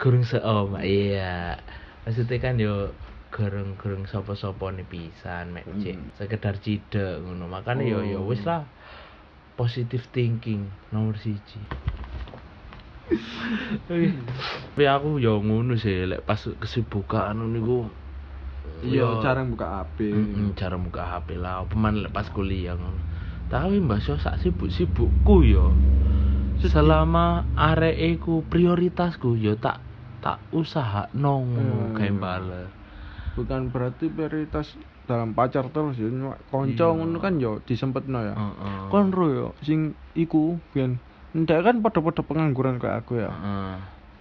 gurung 0.00 0.24
seom 0.24 0.76
iya. 0.80 1.60
Maksudnya 2.04 2.36
kan 2.40 2.56
yo 2.56 2.92
gerung-gerung 3.30 4.04
sapa-sapa 4.10 4.74
nih 4.74 4.86
pisan 4.88 5.54
mek 5.54 5.64
Hmm. 5.68 6.08
sekedar 6.16 6.56
cidek 6.60 7.20
ngono. 7.20 7.48
Makanya 7.52 7.84
yo 7.84 8.00
yo 8.04 8.18
Oh. 8.24 8.28
wis 8.28 8.42
lah 8.48 8.64
positive 9.60 10.08
thinking 10.08 10.64
nomor 10.88 11.20
siji. 11.20 11.60
Tapi 13.84 14.84
aku 14.88 15.20
yo 15.20 15.36
ngono 15.44 15.76
sih 15.76 16.08
lek 16.08 16.24
pas 16.24 16.40
kesibukan 16.40 17.36
niku 17.36 17.84
iya 18.80 19.20
jarang 19.20 19.52
buka 19.52 19.84
HP 19.84 20.08
Mm, 20.08 20.56
cara 20.56 20.80
buka 20.80 21.02
HP 21.04 21.36
lah 21.36 21.68
peman 21.68 22.00
lek 22.00 22.14
pas 22.16 22.24
kuliah 22.32 22.72
ngono. 22.72 22.96
Tapi 23.52 23.82
mbak 23.82 24.00
Syo 24.00 24.16
sak 24.16 24.40
sibuk-sibukku 24.40 25.44
yo 25.44 25.74
selama 26.60 27.44
arek 27.52 28.20
ku 28.20 28.40
prioritasku 28.48 29.36
yo 29.36 29.60
tak 29.60 29.80
tak 30.20 30.40
usaha 30.52 31.08
nong 31.12 31.56
Hmm. 31.56 31.96
kayak 31.96 32.16
bale 32.16 32.62
bukan 33.32 33.72
berarti 33.72 34.12
prioritas 34.12 34.76
dalam 35.10 35.34
pacar 35.34 35.66
terus 35.74 35.98
ya 35.98 36.06
konco 36.54 36.70
Iya. 36.86 36.94
ngono 36.94 37.18
kan 37.18 37.42
yo 37.42 37.58
disempetno 37.66 38.22
ya 38.22 38.34
Heeh. 38.38 38.86
kon 38.94 39.10
ro 39.10 39.26
yo 39.26 39.46
sing 39.66 39.98
iku 40.14 40.54
biyen 40.70 41.02
ndak 41.34 41.66
kan 41.66 41.76
pada-pada 41.82 42.22
pengangguran 42.22 42.78
kayak 42.78 43.02
aku 43.02 43.18
ya 43.18 43.30
Heeh. 43.34 43.74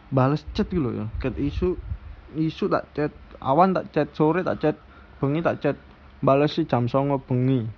bales 0.10 0.42
chat 0.58 0.66
gitu 0.66 0.90
ya 0.90 1.06
ket 1.22 1.38
isu 1.38 1.78
isu 2.34 2.66
tak 2.66 2.90
chat 2.98 3.14
awan 3.38 3.78
tak 3.78 3.94
chat 3.94 4.10
sore 4.18 4.42
tak 4.42 4.58
chat 4.58 4.76
bengi 5.22 5.46
tak 5.46 5.62
chat 5.62 5.78
bales 6.26 6.58
sih 6.58 6.66
jam 6.66 6.90
songo 6.90 7.22
bengi 7.22 7.70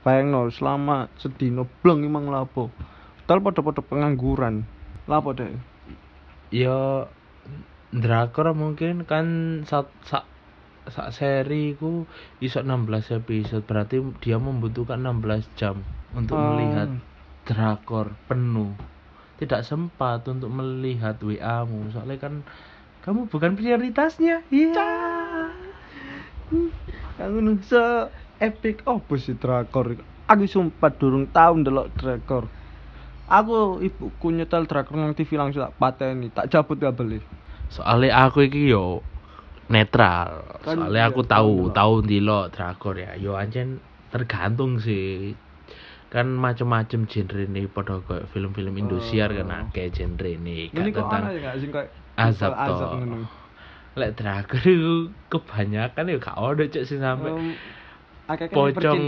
bayangno 0.00 0.46
selama 0.48 1.10
sedino 1.18 1.66
bleng 1.82 2.06
emang 2.06 2.30
lapo 2.30 2.70
Padahal 3.26 3.46
pada-pada 3.46 3.82
pengangguran 3.86 4.66
lapo 5.06 5.30
deh 5.30 5.50
yo 6.50 7.06
drakor 7.90 8.50
mungkin 8.54 9.06
kan 9.06 9.26
sak 9.66 9.86
sak 10.02 10.26
sak 10.88 11.12
seri 11.12 11.76
ku 11.76 12.08
iso 12.40 12.64
16 12.64 13.20
episode. 13.20 13.64
Berarti 13.66 14.00
dia 14.24 14.40
membutuhkan 14.40 15.02
16 15.02 15.44
jam 15.58 15.84
untuk 16.16 16.40
Ah. 16.40 16.56
melihat 16.56 16.88
drakor 17.44 18.16
penuh. 18.24 18.72
Tidak 19.36 19.64
sempat 19.64 20.24
untuk 20.28 20.52
melihat 20.52 21.20
WA-mu 21.20 21.92
soalnya 21.92 22.16
kan 22.20 22.44
kamu 23.04 23.28
bukan 23.28 23.56
prioritasnya. 23.56 24.44
Iya. 24.48 24.88
Kan 27.16 27.28
ngono 27.36 27.60
se 27.64 28.08
epic. 28.40 28.84
Opo 28.88 29.16
sih 29.20 29.36
drakor? 29.36 29.96
Aku 30.30 30.44
sumpah 30.46 30.92
durung 30.94 31.28
tau 31.28 31.56
ndelok 31.56 31.92
drakor. 31.96 32.44
Aku 33.30 33.80
ibuku 33.80 34.34
nyetel 34.34 34.68
drakor 34.68 34.96
nang 34.96 35.16
TV 35.16 35.38
langsung 35.38 35.62
tak 35.62 35.76
pateni 35.78 36.28
tak 36.34 36.50
cabut 36.50 36.76
kabel 36.82 37.22
soalnya 37.70 38.26
aku 38.26 38.50
iki 38.50 38.66
yo 38.66 38.98
netral. 39.70 40.44
Kan 40.66 40.76
soalnya 40.76 41.06
iya, 41.06 41.10
aku 41.14 41.22
tahu 41.24 41.30
tahu 41.30 41.52
ndelok. 41.70 41.74
tahu 41.78 41.94
ndelok 42.04 42.44
drakor 42.52 42.94
ya. 42.98 43.10
Yo 43.16 43.38
ancen 43.38 43.78
tergantung 44.10 44.82
sih. 44.82 45.32
Kan 46.10 46.34
macem-macem 46.34 47.06
genre 47.06 47.46
nih 47.46 47.70
pada 47.70 48.02
kayak 48.02 48.26
film-film 48.34 48.74
Indosiar 48.74 49.30
kan 49.30 49.46
Oh. 49.46 49.60
akeh 49.62 49.94
genre 49.94 50.26
ini. 50.26 50.74
Kok 50.74 50.90
tentang 50.90 51.22
kayak 51.30 51.94
azab 52.18 52.52
ngono. 52.58 53.30
Lek 53.94 54.18
drakor 54.18 54.62
itu 54.66 55.10
kebanyakan 55.30 56.10
ya 56.10 56.16
gak 56.18 56.36
ada 56.38 56.64
cek 56.66 56.84
sih 56.86 56.98
sampai 56.98 57.30
akeh-akeh 58.30 58.54
pocong. 58.54 59.02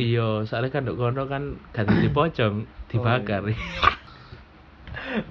iya 0.00 0.40
soalnya 0.48 0.72
kan 0.72 0.88
dok 0.88 0.96
kono 0.96 1.28
kan 1.28 1.60
gak 1.76 1.88
di 2.00 2.08
pocong 2.16 2.64
dibakar. 2.88 3.44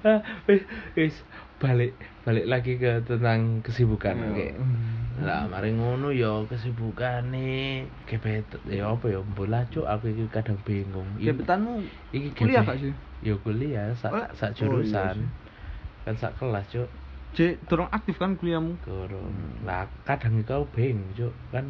Ah, 0.06 0.22
wis 0.46 0.62
wis 0.94 1.14
balik 1.58 1.94
balik 2.22 2.46
lagi 2.46 2.78
ke 2.78 3.02
tentang 3.02 3.58
kesibukan 3.60 4.14
Iya. 4.14 4.26
oke. 4.30 4.48
Lah 5.22 5.44
mari 5.44 5.74
ngono 5.74 6.08
ya 6.08 6.46
kesibukan 6.46 7.30
nih 7.30 7.84
gebet 8.06 8.46
ya 8.64 8.90
apa 8.90 9.06
ya 9.06 9.20
bola 9.22 9.62
cuk 9.68 9.84
aku 9.84 10.08
iki 10.08 10.24
kadang 10.30 10.56
bingung. 10.62 11.06
Gebetanmu 11.18 11.82
iki 12.10 12.30
kuliah 12.32 12.62
gak 12.62 12.78
sih. 12.78 12.94
Ya 13.20 13.34
kuliah 13.36 13.90
sak 13.94 14.10
Oh, 14.10 14.26
sak 14.32 14.50
oh, 14.50 14.54
iya 14.54 14.58
jurusan. 14.58 15.14
sih. 15.18 15.28
kan 16.02 16.14
sak 16.16 16.32
kelas 16.36 16.66
cuk. 16.68 16.88
Cek, 17.32 17.64
durung 17.64 17.88
aktif 17.88 18.18
kan 18.18 18.36
kuliahmu? 18.36 18.76
Hmm. 18.84 19.64
lah 19.64 19.88
kadang 20.04 20.42
kau 20.42 20.66
bingung 20.68 21.06
cuk 21.14 21.32
kan. 21.50 21.64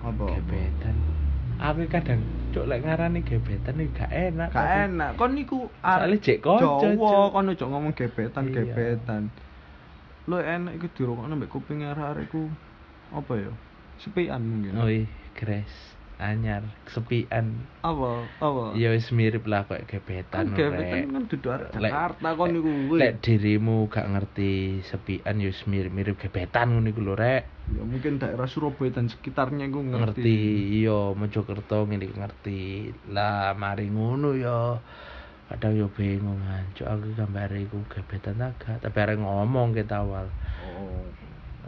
Apa? 0.00 0.24
gebetan 0.32 0.96
aku 1.60 1.84
kadang 1.86 2.20
cuk 2.50 2.64
lek 2.64 2.80
ngarani 2.80 3.20
gebetan 3.20 3.76
iki 3.76 3.92
gak 3.94 4.10
enak 4.10 4.48
Gak 4.48 4.58
tapi- 4.58 4.80
enak, 4.88 5.10
kon 5.14 5.32
niku 5.32 5.58
soalnya 5.78 6.16
cek 6.18 6.38
konco 6.40 6.80
Jawa, 6.82 7.30
kon 7.30 7.48
ojo 7.48 7.64
ngomong 7.68 7.92
gebetan, 7.92 8.48
Iya. 8.48 8.54
gebetan. 8.64 9.22
Lo 10.24 10.40
enak 10.40 10.72
iku 10.74 10.86
dirokokno 10.90 11.36
mbek 11.36 11.50
kuping 11.50 11.84
arek-arek 11.84 12.26
iku 12.26 12.48
apa 13.12 13.32
ya? 13.36 13.52
Sepian 13.98 14.40
mungkin. 14.40 14.72
Oi, 14.76 15.04
Grace 15.36 15.99
anyar 16.22 16.60
kesepian 16.84 17.56
Apa? 17.80 18.22
Apa? 18.38 18.64
ya 18.74 18.88
wis 18.88 19.08
mirip 19.10 19.44
lah 19.44 19.64
kayak 19.64 19.84
gebetan 19.86 20.48
kan 20.48 20.56
gebetan 20.70 21.10
kan 21.10 21.22
dudu 21.26 21.48
arek 21.48 21.68
Lek- 21.74 21.90
Jakarta 21.90 22.28
kon 22.34 22.48
niku. 22.50 22.70
weh. 22.86 22.98
lek 22.98 23.12
dirimu 23.18 23.76
gak 23.86 24.06
ngerti 24.06 24.52
sepian 24.82 25.36
ya 25.36 25.48
wis 25.48 25.64
mirip-mirip 25.64 26.16
gebetan 26.16 26.70
ngono 26.70 26.86
iku 26.86 27.00
lho 27.02 27.14
rek 27.14 27.44
Ya 27.70 27.82
mungkin 27.82 28.18
daerah 28.18 28.44
Surabaya 28.44 28.90
dan 28.92 29.06
sekitarnya 29.06 29.64
iku 29.64 29.78
ngerti. 29.80 30.20
ngerti 30.20 30.38
iya 30.78 31.12
Mojokerto 31.12 31.84
ngene 31.84 32.10
ngerti 32.10 32.60
lah 33.08 33.54
mari 33.54 33.86
ngono 33.86 34.34
ya 34.34 34.76
kadang 35.46 35.74
yo 35.74 35.86
bingung 35.88 36.38
anjuk 36.42 36.84
aku 36.84 37.10
gambare 37.12 37.58
iku 37.60 37.82
gebetan 37.88 38.38
ta 38.38 38.54
gak 38.56 38.80
tapi 38.80 38.96
arek 38.98 39.18
ngomong 39.18 39.72
kita 39.72 39.98
awal 39.98 40.26
Oh. 40.70 41.02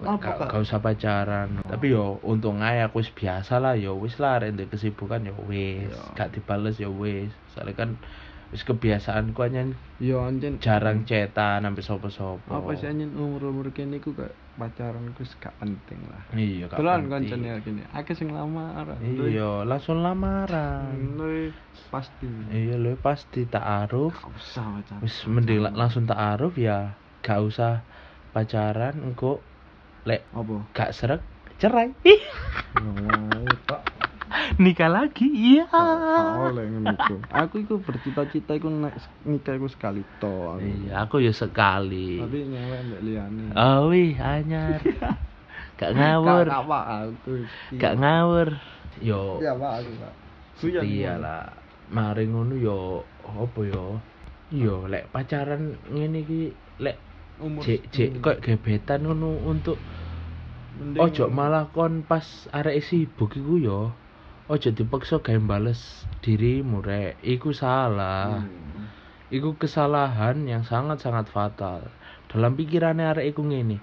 Gak, 0.02 0.50
gak 0.50 0.60
usah 0.60 0.78
pacaran 0.78 1.48
tapi 1.62 1.94
yo 1.94 2.18
untung 2.22 2.58
ae 2.60 2.82
aku 2.82 3.02
biasa 3.12 3.58
lah 3.58 3.74
yo 3.74 3.94
wis 3.96 4.18
lah 4.18 4.38
arek 4.38 4.54
ndek 4.54 4.68
kesibukan 4.70 5.22
yo 5.24 5.34
wis 5.46 5.90
Iya. 5.90 6.16
gak 6.18 6.28
dibales 6.34 6.76
yo 6.76 6.90
wis 6.92 7.30
soalnya 7.54 7.74
kan 7.74 7.90
wis 8.52 8.62
kebiasaanku 8.62 9.38
anjen 9.40 9.72
Yo 9.96 10.20
anjen 10.20 10.58
jarang 10.58 11.06
cetan 11.06 11.62
sampai 11.62 11.82
sopo-sopo 11.82 12.50
apa 12.50 12.74
sih 12.74 12.90
anjen 12.90 13.14
umur-umur 13.14 13.70
kene 13.70 13.96
iku 13.96 14.12
kayak 14.12 14.34
pacaran 14.52 15.08
ku 15.16 15.24
gak 15.24 15.56
penting 15.56 16.04
lah. 16.12 16.20
iya 16.36 16.68
gak 16.68 16.76
Dolan 16.76 17.08
penting. 17.08 17.40
kancane 17.40 17.64
kene. 17.64 17.82
Akeh 17.88 18.12
sing 18.12 18.28
lamar. 18.28 19.00
iya 19.00 19.64
langsung 19.64 20.04
lamaran 20.04 21.16
Ndoy 21.16 21.56
pasti. 21.88 22.28
iya 22.52 22.76
lo 22.76 22.92
pasti 23.00 23.48
ta'aruf 23.48 24.12
Gak 24.12 24.28
usah 24.36 24.66
pacaran. 24.76 25.00
wis 25.00 25.16
mending 25.24 25.60
la- 25.64 25.72
langsung 25.72 26.04
ta'aruf 26.04 26.60
ya 26.60 27.00
gak 27.24 27.40
usah 27.40 27.88
pacaran 28.30 29.00
engko 29.00 29.40
lek 30.02 30.20
apa? 30.34 30.54
gak 30.74 30.90
srek 30.94 31.22
cerai 31.62 31.94
tak 33.68 33.82
nikah 34.56 34.88
lagi 34.88 35.28
iya 35.28 35.68
oleh 35.68 36.64
ngono. 36.72 36.96
Aku 37.28 37.60
iku 37.60 37.84
bercita-cita 37.84 38.56
iku 38.56 38.72
nek 38.72 38.96
nikah 39.28 39.54
iku 39.54 39.68
sekali 39.68 40.00
to. 40.18 40.56
aku. 40.56 40.64
iya 40.64 41.04
aku 41.04 41.16
ya 41.20 41.32
sekali 41.36 42.16
Tapi 42.18 42.38
nyewek 42.48 42.80
mbek 42.88 43.00
liyane. 43.04 43.44
oh 43.52 43.92
wih 43.92 44.16
anyar 44.16 44.80
gak 45.80 45.92
ngawur 45.92 46.46
Gak 46.48 46.60
apa 46.64 46.78
aku. 47.06 47.32
gak 47.76 47.94
ngawur 48.00 48.48
yo 49.04 49.40
Iya, 49.40 49.52
Pak 49.58 49.72
aku, 49.82 49.90
Pak. 50.00 50.12
Iya 50.84 51.12
lah 51.18 51.44
mari 51.92 52.24
ngono 52.24 52.54
yo 52.56 53.04
apa 53.20 53.60
yo 53.68 54.00
yo 54.48 54.88
lek 54.88 55.12
pacaran 55.12 55.76
ngene 55.92 56.24
iki 56.24 56.42
lek 56.80 56.96
Umur 57.42 57.60
jek 57.66 57.90
segini. 57.90 58.22
kok 58.22 58.38
gebetan 58.40 59.02
ngono 59.02 59.42
untuk 59.42 59.76
Mending- 60.78 61.02
ojo 61.02 61.24
malah 61.28 61.68
kon 61.74 62.06
pas 62.06 62.24
arek 62.54 62.80
sibuk 62.80 63.34
iku 63.34 63.58
yo 63.58 63.80
ojo 64.46 64.68
dipaksa 64.70 65.18
gawe 65.18 65.38
bales 65.42 66.06
dirimu 66.22 66.80
rek. 66.80 67.18
Iku 67.20 67.50
salah. 67.52 68.46
Hmm. 68.46 68.88
iku 69.32 69.56
kesalahan 69.56 70.44
yang 70.44 70.60
sangat-sangat 70.60 71.24
fatal. 71.32 71.88
Dalam 72.28 72.52
pikirannya 72.52 73.16
arek 73.16 73.32
iku 73.32 73.42
ngene 73.44 73.80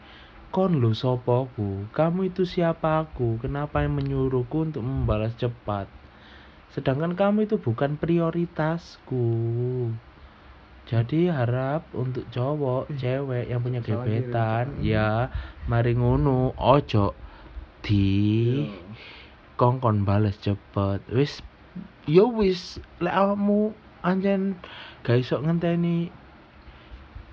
kon 0.50 0.82
lo 0.82 0.98
sopoku 0.98 1.86
kamu 1.94 2.34
itu 2.34 2.42
siapa 2.46 3.06
aku? 3.06 3.38
Kenapa 3.38 3.86
yang 3.86 3.94
menyuruhku 3.98 4.66
untuk 4.66 4.82
membalas 4.82 5.38
cepat? 5.38 5.86
Sedangkan 6.74 7.18
kamu 7.18 7.46
itu 7.50 7.58
bukan 7.58 7.98
prioritasku 7.98 9.26
jadi 10.90 11.30
harap 11.30 11.86
untuk 11.94 12.26
cowok 12.34 12.90
cewek 12.98 13.46
yang 13.46 13.62
punya 13.62 13.78
gebetan 13.86 14.74
ya 14.82 15.30
mari 15.70 15.94
ngono 15.94 16.58
ojo 16.58 17.14
di 17.86 18.10
Iya. 18.66 18.74
kongkon 19.54 20.02
bales 20.02 20.42
cepet. 20.42 21.06
Wis 21.14 21.46
yo 22.10 22.34
wis 22.34 22.82
lek 22.98 23.14
awakmu 23.14 23.78
anjen 24.02 24.58
gak 25.06 25.22
iso 25.22 25.38
ngenteni 25.38 26.10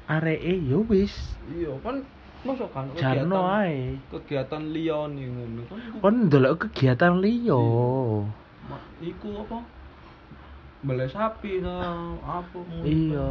areke 0.05 0.53
yo 0.69 0.85
wis. 0.85 1.17
Iya, 1.49 1.81
kan 1.81 2.05
mosok 2.45 2.71
kan 2.77 2.93
jarno 2.95 3.41
ae. 3.41 3.97
kegiatan 4.13 4.69
liyane 4.69 5.25
ngono 5.33 5.63
kan. 5.65 5.79
Kon 6.05 6.15
ndelok 6.29 6.69
kegiatan 6.69 7.25
liya. 7.25 7.57
Ma- 8.69 8.85
iku 9.01 9.33
apa 9.49 9.76
beli 10.87 11.11
sapi 11.11 11.59
nah 11.59 12.15
apa 12.23 12.63
iya. 12.81 13.31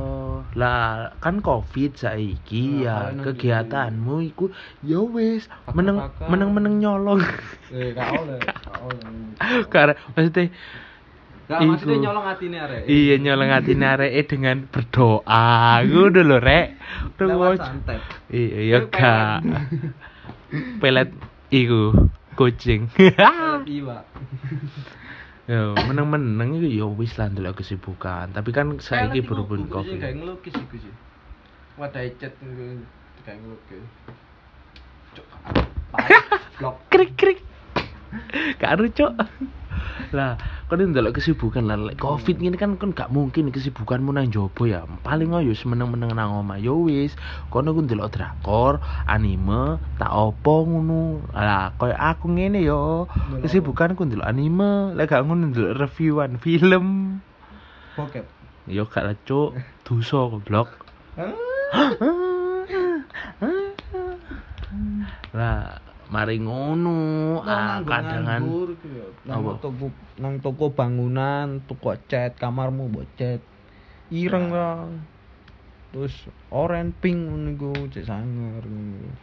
lah 0.54 1.16
kan 1.18 1.40
covid 1.40 1.96
saiki 1.96 2.84
Nah, 2.84 2.84
ya 2.84 2.98
nanti- 3.10 3.24
kegiatanmu 3.32 4.16
iku 4.28 4.52
yo 4.84 5.08
wis 5.08 5.48
meneng 5.72 6.04
meneng 6.28 6.52
meneng 6.52 6.76
nyolong. 6.78 7.24
Eh 7.72 7.96
gak 7.96 8.12
oleh 8.12 8.38
gak 8.38 8.60
oleh. 8.86 9.08
Karena 9.68 9.96
maksudnya 10.12 10.52
gak 11.48 11.60
Iku. 11.62 11.70
maksudnya 11.72 11.98
nyolong 12.04 12.26
atine 12.28 12.58
arek. 12.60 12.82
Iya 12.86 13.16
nyolong 13.18 13.50
hati 13.50 13.74
nareke 13.74 14.22
dengan 14.28 14.58
berdoa. 14.68 15.80
Ngono 15.82 16.20
lho 16.22 16.38
rek. 16.38 16.68
Udah 17.16 17.26
lewat 17.30 17.60
santet. 17.62 18.02
Iya, 18.28 18.58
ya 18.68 18.78
Itu 18.84 18.90
gak. 18.92 19.40
Pelet 20.84 21.10
iku 21.50 21.96
kucing. 22.36 22.92
Pelet 22.92 23.64
iwak 23.66 24.04
Yo, 25.46 25.78
meneng-meneng 25.78 26.58
iku 26.58 26.66
ya 26.66 26.86
wis 26.90 27.22
lah 27.22 27.30
ndelok 27.30 27.62
kesibukan. 27.62 28.34
Tapi 28.34 28.50
kan 28.50 28.82
saiki 28.82 29.22
Pelet 29.22 29.30
iku 29.30 29.30
berhubung 29.30 29.70
Covid. 29.70 30.02
gawe 30.02 30.14
ngelukis 30.18 30.58
iku 30.58 30.76
sih 30.82 30.94
wadah 31.78 32.02
cat 32.18 32.34
gawe 32.42 33.34
ngelukis 33.38 33.86
parah. 35.94 36.26
blok 36.58 36.76
Krik 36.90 37.14
krik. 37.14 37.40
Gak 38.58 38.74
cok. 38.98 39.14
Lah, 40.14 40.38
kon 40.68 40.82
ndelok 40.82 41.18
kesibukan 41.20 41.66
lah. 41.66 41.78
Lek 41.78 42.00
Covid 42.00 42.42
ini 42.42 42.56
kan 42.56 42.76
kon 42.80 42.92
gak 42.92 43.12
mungkin 43.12 43.50
kesibukanmu 43.50 44.14
nang 44.14 44.32
jobo 44.32 44.66
ya. 44.66 44.84
Paling 45.06 45.34
yo 45.44 45.54
meneng-meneng 45.66 46.14
nang 46.16 46.46
omah. 46.46 46.62
Yo 46.62 46.86
wis, 46.86 47.16
kono 47.50 47.76
ku 47.76 47.84
ndelok 47.84 48.14
drakor, 48.14 48.84
anime, 49.06 49.82
tak 50.02 50.12
opo 50.12 50.66
ngono. 50.66 51.26
Lah, 51.36 51.74
koyo 51.76 51.96
aku 51.96 52.32
ngene 52.32 52.64
yo. 52.64 53.06
Ndelok 53.06 53.42
Kesibukanku 53.46 54.02
ndelok 54.08 54.28
anime, 54.28 54.96
lek 54.96 55.12
gak 55.12 55.24
ngono 55.26 55.52
ndelok 55.52 55.78
reviewan 55.78 56.38
film. 56.42 57.20
bokep 57.96 58.26
Yo 58.66 58.90
gak 58.90 59.06
lah 59.06 59.18
cuk, 59.30 59.54
dosa 59.86 60.26
goblok. 60.26 60.70
Lah, 65.36 65.78
mari 66.14 66.38
ngono, 66.46 66.90
ah, 67.46 67.82
kadangan 67.82 68.44
nang 69.26 69.42
Apa? 69.42 69.52
toko 69.58 69.86
nang 70.22 70.36
toko 70.46 70.66
bangunan 70.78 71.66
toko 71.66 71.98
cat 72.10 72.38
kamarmu 72.38 72.94
mbok 72.94 73.06
cat 73.18 73.42
ireng 74.14 74.54
lah 74.54 75.02
terus 75.90 76.28
orange 76.52 76.94
pink 77.02 77.18
ngono 77.32 77.50
iku 77.56 77.72
cek 77.94 78.06
sangar. 78.06 78.64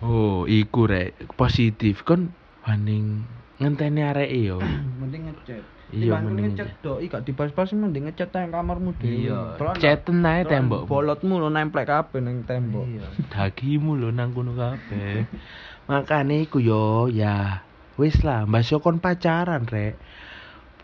Oh, 0.02 0.48
iku 0.48 0.88
rek 0.90 1.30
positif 1.38 2.02
kon 2.02 2.34
banding 2.64 3.28
ngenteni 3.60 4.00
areke 4.02 4.38
yo. 4.42 4.58
mending 5.00 5.22
ngecat 5.30 5.62
Iya, 5.92 6.16
mending 6.24 6.44
ngecat 6.48 6.68
dok 6.80 6.98
iya 7.04 7.08
gak 7.12 7.24
dibahas-bahas 7.28 7.70
mending 7.76 8.04
ngecat 8.08 8.28
nang 8.32 8.48
kamarmu 8.50 8.90
dhewe 8.96 9.12
Iya, 9.12 9.38
ceten 9.76 10.24
ae 10.24 10.42
tembok. 10.48 10.88
bolotmu 10.88 11.34
lo 11.36 11.48
nemplek 11.52 11.86
kabeh 11.86 12.20
nang 12.24 12.36
tembok 12.48 12.86
Iya, 12.88 13.06
dagimu 13.28 13.90
lho 14.00 14.08
nang 14.10 14.32
kono 14.32 14.52
kabeh. 14.56 15.28
Makane 15.92 16.48
iku 16.48 16.56
yo 16.56 17.12
ya 17.12 17.60
wis 18.00 18.24
lah, 18.24 18.48
mbak 18.48 18.64
yo 18.64 18.80
kon 18.80 18.96
pacaran 18.96 19.68
rek. 19.68 20.00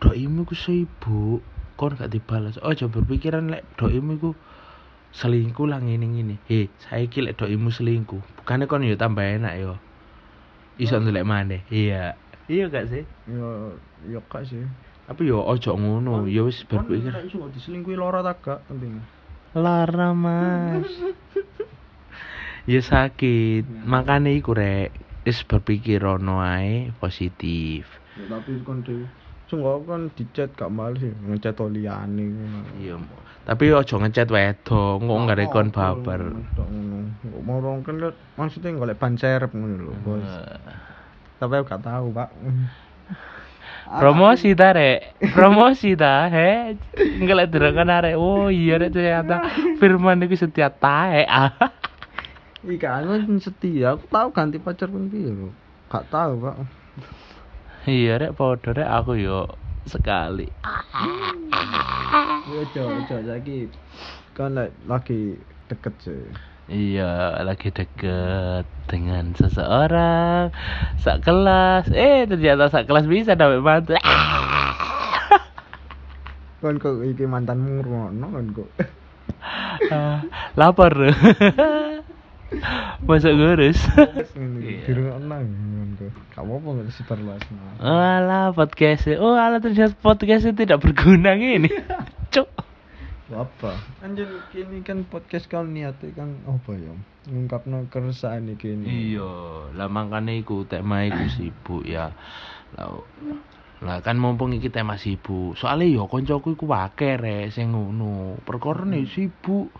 Doimu 0.04 0.44
ku 0.44 0.52
sibuk, 0.52 1.40
kon 1.80 1.96
gak 1.96 2.12
dibalas. 2.12 2.60
Ojo 2.60 2.92
berpikiran 2.92 3.48
lek 3.48 3.64
doimu 3.80 4.20
iku 4.20 4.36
selingkuh 5.16 5.64
lah 5.64 5.80
ngene 5.80 6.12
ngene. 6.12 6.36
He, 6.44 6.68
saiki 6.84 7.24
lek 7.24 7.40
doimu 7.40 7.72
selingkuh, 7.72 8.20
bukannya 8.44 8.68
kon 8.68 8.84
yo 8.84 9.00
tambah 9.00 9.24
enak 9.24 9.54
yo. 9.56 9.80
Iso 10.76 11.00
ndelek 11.00 11.24
maneh. 11.24 11.64
Iya. 11.72 12.12
Iya 12.44 12.68
gak 12.68 12.92
sih? 12.92 13.04
yo 13.28 13.76
yo 14.08 14.20
kak 14.24 14.48
sih 14.48 14.64
Tapi 15.08 15.28
yo 15.28 15.44
ojo 15.44 15.72
ngono, 15.76 16.24
yo 16.28 16.48
wis 16.48 16.64
Kon 16.64 16.84
berpikir 16.84 17.12
nek 17.12 17.28
iso 17.28 17.48
diselingkuhi 17.48 17.96
loro 17.96 18.24
ta 18.24 18.36
gak 18.40 18.64
penting 18.68 19.00
lara 19.56 20.12
mas 20.12 20.88
ya 22.68 22.80
sakit. 22.84 23.64
Makanya 23.88 24.28
iku 24.28 24.52
rek 24.52 24.92
wis 25.24 25.40
berpikir 25.44 26.04
ono 26.04 26.44
ae 26.44 26.92
positif. 27.00 27.88
Ya, 28.20 28.36
tapi 28.36 28.60
kon 28.62 28.84
dhewe. 28.84 29.08
Sungguh 29.48 29.80
kan 29.88 30.12
dicat 30.12 30.52
gak 30.52 30.68
males 30.68 31.00
sih 31.00 31.08
ngecat 31.24 31.56
ngono. 31.56 32.60
iya 32.76 33.00
tapi 33.48 33.72
ojo 33.72 33.96
ngechat 33.96 34.28
wedok 34.28 35.00
kok 35.00 35.20
nggak 35.24 35.38
rekon 35.40 35.72
ngono. 35.72 36.44
Kok 36.52 36.68
mau 37.48 37.80
kan 37.80 37.96
maksudnya 38.36 38.76
golek 38.76 39.00
ban 39.00 39.16
serep 39.16 39.56
ngono 39.56 39.88
lho, 39.88 39.92
Bos. 40.04 40.28
Tapi 41.40 41.52
aku 41.56 41.64
gak 41.64 41.80
tahu, 41.80 42.12
Pak. 42.12 42.28
promosi 44.04 44.52
ta 44.52 44.76
rek? 44.76 45.16
Promosi 45.32 45.96
ta 45.96 46.28
he? 46.28 46.76
Ngelek 47.24 47.48
derengan 47.48 47.88
arek. 47.88 48.20
Oh 48.20 48.52
iya 48.52 48.76
rek 48.76 48.92
ternyata. 48.92 49.48
Firman 49.80 50.20
iku 50.28 50.36
setia 50.36 50.68
tae 50.68 51.24
Ika 52.68 53.00
anu 53.00 53.40
setia, 53.40 53.96
aku 53.96 54.04
tahu 54.12 54.28
ganti 54.36 54.60
pacar 54.60 54.92
pun 54.92 55.08
piye 55.08 55.32
lho. 55.32 55.56
Gak 55.88 56.04
tahu, 56.12 56.36
Pak. 56.44 56.56
iya 57.88 58.20
rek 58.20 58.36
podo 58.36 58.76
rek 58.76 58.84
aku 58.84 59.16
yo 59.16 59.48
sekali 59.88 60.44
Ya 62.44 62.60
ojo, 62.60 62.82
ojo 62.84 63.16
saiki 63.24 63.72
kan 64.36 64.52
lagi 64.84 65.40
deket 65.72 65.94
sih. 66.04 66.20
Iya, 66.68 67.40
lagi 67.40 67.72
deket 67.72 68.68
dengan 68.92 69.32
seseorang 69.32 70.52
sak 71.00 71.24
kelas. 71.24 71.88
Eh, 71.88 72.28
ternyata 72.28 72.68
sak 72.68 72.84
kelas 72.84 73.08
bisa 73.08 73.32
dapat 73.32 73.64
mantu. 73.64 73.96
Kan 76.60 76.76
kok 76.82 77.00
iki 77.06 77.24
mantanmu 77.24 77.80
ngrungokno 77.80 78.26
kan 78.28 78.46
kok. 78.52 78.70
Ah, 79.88 80.20
lapar. 80.58 80.92
Masuk 83.04 83.32
ngurus. 83.36 83.76
Iki, 84.32 84.88
Iya. 84.88 85.04
kan 85.04 85.44
kok. 86.00 86.10
Gak 86.32 86.42
apa-apa 86.42 86.68
gak 86.80 86.86
disebar 86.88 87.18
luas. 87.20 87.42
Alah, 87.78 88.56
podcast. 88.56 89.04
Oh, 89.20 89.36
alah 89.36 89.60
ternyata 89.60 89.92
podcast 90.00 90.48
tidak 90.56 90.80
berguna 90.80 91.36
gini. 91.36 91.68
Cuk. 92.32 92.48
apa 93.28 93.76
anjir 94.00 94.24
kini 94.48 94.80
kan 94.80 95.04
podcast 95.04 95.52
kau 95.52 95.60
niatnya 95.60 96.16
kan 96.16 96.32
apa 96.48 96.72
ya 96.72 96.96
ngungkapno 97.28 97.84
keresahan 97.92 98.48
iki 98.48 98.72
ini 98.72 99.12
Iya, 99.12 99.28
lah 99.76 99.84
makane 99.92 100.40
iku 100.40 100.64
tema 100.64 101.04
iku 101.04 101.28
sibuk 101.28 101.84
ya. 101.84 102.08
Lah 102.72 102.88
lah 103.84 104.00
kan 104.00 104.16
mumpung 104.16 104.56
iki 104.56 104.72
tema 104.72 104.96
sibuk. 104.96 105.60
Soale 105.60 105.92
ya 105.92 106.08
kancaku 106.08 106.56
iku 106.56 106.72
akeh 106.72 107.20
rek 107.20 107.52
sing 107.52 107.76
ngono. 107.76 108.40
Perkarane 108.48 109.04
sibuk. 109.04 109.76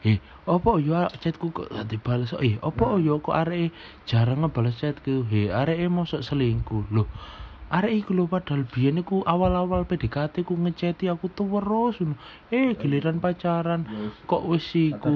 Eh, 0.00 0.16
apa 0.48 0.80
ya 0.80 1.12
chatku 1.20 1.52
kok 1.52 1.68
gak 1.68 1.92
dibales? 1.92 2.32
Eh, 2.40 2.56
apa 2.64 2.96
ya 2.96 3.20
kok 3.20 3.36
areke 3.36 3.76
jarang 4.08 4.40
ngebales 4.40 4.80
chatku? 4.80 5.28
He, 5.28 5.52
areke 5.52 5.92
mosok 5.92 6.24
selingkuh. 6.24 6.88
Loh, 6.88 7.04
arek 7.68 7.92
iku 8.00 8.16
lho 8.16 8.24
padahal 8.24 8.64
biyen 8.64 9.04
iku 9.04 9.20
awal-awal 9.28 9.84
PDKT 9.84 10.40
ku 10.48 10.56
ngeceti 10.56 11.12
aku 11.12 11.28
tuh 11.28 11.60
terus. 11.60 12.00
Eh, 12.48 12.80
giliran 12.80 13.20
pacaran. 13.20 13.84
Kok 14.24 14.42
wis 14.48 14.72
iku 14.72 15.12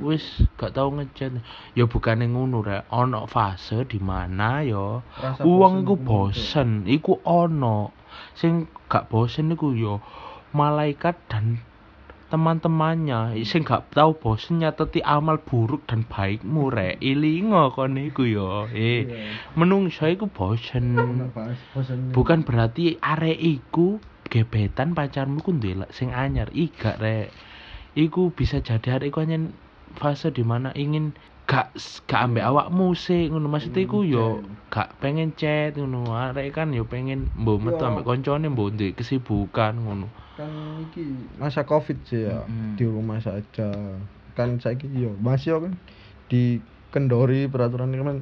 wis 0.00 0.48
gak 0.56 0.72
tau 0.72 0.88
ngechat. 0.96 1.36
Ya 1.76 1.84
bukane 1.84 2.24
ngono 2.24 2.64
rek. 2.64 2.88
Ana 2.88 3.28
fase 3.28 3.84
di 3.84 4.00
mana 4.00 4.64
ya? 4.64 5.04
Rasa 5.04 5.44
uang 5.44 5.84
iku 5.84 5.94
bosen. 6.00 6.88
Iku 6.88 7.20
ana 7.20 7.92
sing 8.32 8.64
gak 8.88 9.12
bosen 9.12 9.52
iku 9.52 9.76
ya 9.76 10.00
malaikat 10.56 11.20
dan 11.30 11.62
teman-temannya. 12.30 13.34
Sing 13.42 13.66
gak 13.66 13.90
tau 13.90 14.14
bosen 14.14 14.62
nyateti 14.62 15.02
amal 15.02 15.42
buruk 15.42 15.84
dan 15.90 16.06
baikmu 16.06 16.70
rek 16.70 17.02
ilingo 17.02 17.74
kon 17.74 17.98
iku 17.98 18.22
ya 18.22 18.70
eh 18.70 19.02
menungso 19.58 20.06
iku 20.06 20.30
bosen. 20.30 20.94
Bukan 22.14 22.46
berarti 22.46 22.96
arek 23.02 23.36
iku 23.36 23.98
gebetan 24.30 24.94
pacarmu 24.94 25.42
ku 25.42 25.50
ndelok 25.50 25.90
sing 25.90 26.14
anyar. 26.14 26.48
Iga 26.54 26.96
rek. 27.02 27.34
Iku 27.98 28.30
bisa 28.30 28.62
jadi 28.62 29.02
arek 29.02 29.10
iku 29.10 29.26
hanya 29.26 29.50
fase 29.98 30.30
di 30.30 30.46
mana 30.46 30.70
ingin 30.78 31.10
gak 31.50 31.74
gak 32.06 32.30
ambek 32.30 32.46
awakmu 32.46 32.94
sih 32.94 33.26
ngono. 33.26 33.50
Maksudnya 33.50 33.82
iku 33.82 34.06
yo 34.06 34.46
gak 34.70 35.02
pengen 35.02 35.34
chat 35.34 35.74
ngono. 35.74 36.14
Arek 36.14 36.54
kan 36.54 36.70
yo 36.70 36.86
pengen 36.86 37.26
mbok 37.34 37.58
metu 37.58 37.82
Yo. 37.82 37.90
ambek 37.90 38.06
koncone 38.06 38.46
mbok 38.46 38.78
ndek 38.78 39.02
kesibukan 39.02 39.74
ngono 39.82 40.29
kan 40.40 40.52
iki 40.88 41.04
masa 41.36 41.68
covid 41.68 42.00
sih 42.08 42.24
ya 42.24 42.48
Mm-mm. 42.48 42.80
di 42.80 42.84
rumah 42.88 43.20
saja. 43.20 43.68
Kan 44.32 44.56
saiki 44.56 44.88
yo 44.88 45.12
masih 45.20 45.52
yo 45.52 45.58
kan 45.68 45.72
dikendori 46.32 47.44
peraturan 47.52 47.92
ini 47.92 48.00
kan 48.00 48.18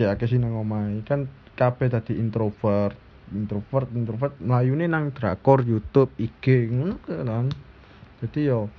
cek 0.00 0.24
sing 0.24 0.40
nang 0.40 0.56
omahe. 0.56 1.04
Kan 1.04 1.28
kabeh 1.60 1.92
tadi 1.92 2.16
introvert 2.16 2.96
introvert 3.36 3.92
introvert. 3.92 4.32
Mlayune 4.40 4.88
nang 4.88 5.12
drakor 5.12 5.60
YouTube 5.62 6.10
IG 6.16 6.72
ngono 6.72 6.96
kan. 7.04 7.52
Jadi 8.24 8.48
yo 8.48 8.72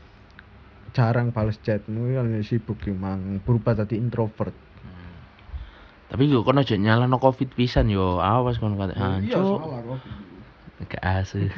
jarang 0.91 1.29
bales 1.31 1.61
chatmu 1.61 2.17
kan 2.17 2.27
sibuk 2.43 2.81
emang 2.89 3.39
berubah 3.45 3.77
tadi 3.77 4.01
introvert. 4.01 4.53
Tapi 6.11 6.27
yo 6.27 6.43
kono 6.43 6.59
aja 6.59 6.75
nyalano 6.75 7.23
covid 7.23 7.55
pisan 7.55 7.87
yo 7.87 8.19
awas 8.19 8.59
kono 8.59 8.75
kate 8.75 8.99
iya 8.99 9.15
hancur. 9.15 9.63
salah 9.63 9.79
covid 9.85 10.30
Gak 10.89 11.03
asik. 11.03 11.51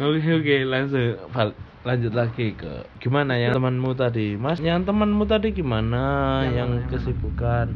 Oke 0.00 0.30
oke 0.32 0.56
langsung 0.64 1.20
Val, 1.30 1.52
lanjut 1.84 2.12
lagi 2.16 2.56
ke 2.56 2.88
gimana 2.98 3.36
yang 3.36 3.52
temanmu 3.52 3.92
tadi? 3.92 4.34
Mas 4.40 4.58
yang 4.58 4.82
temanmu 4.88 5.24
tadi 5.28 5.52
gimana? 5.52 6.02
Yang 6.48 6.54
yang, 6.56 6.70
mana, 6.70 6.80
yang 6.80 6.90
kesibukan? 6.90 7.66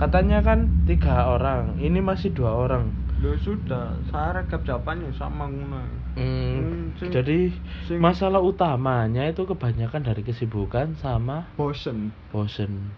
Katanya 0.00 0.38
kan 0.40 0.72
tiga 0.88 1.28
orang 1.28 1.76
ini 1.78 2.00
masih 2.00 2.32
dua 2.32 2.56
orang. 2.56 2.90
Loh 3.20 3.36
sudah, 3.36 4.00
saya 4.08 4.40
rekap 4.40 4.64
jawabannya 4.64 5.12
sama 5.12 5.44
ngono. 5.46 5.84
Hmm, 6.16 6.24
Hmm, 6.56 6.96
sing- 6.96 7.12
jadi 7.12 7.52
sing- 7.84 8.00
masalah 8.00 8.40
utamanya 8.40 9.28
itu 9.28 9.44
kebanyakan 9.44 10.02
dari 10.02 10.24
kesibukan 10.24 10.96
sama 10.98 11.44
Bosen. 11.54 12.10
bosen. 12.32 12.90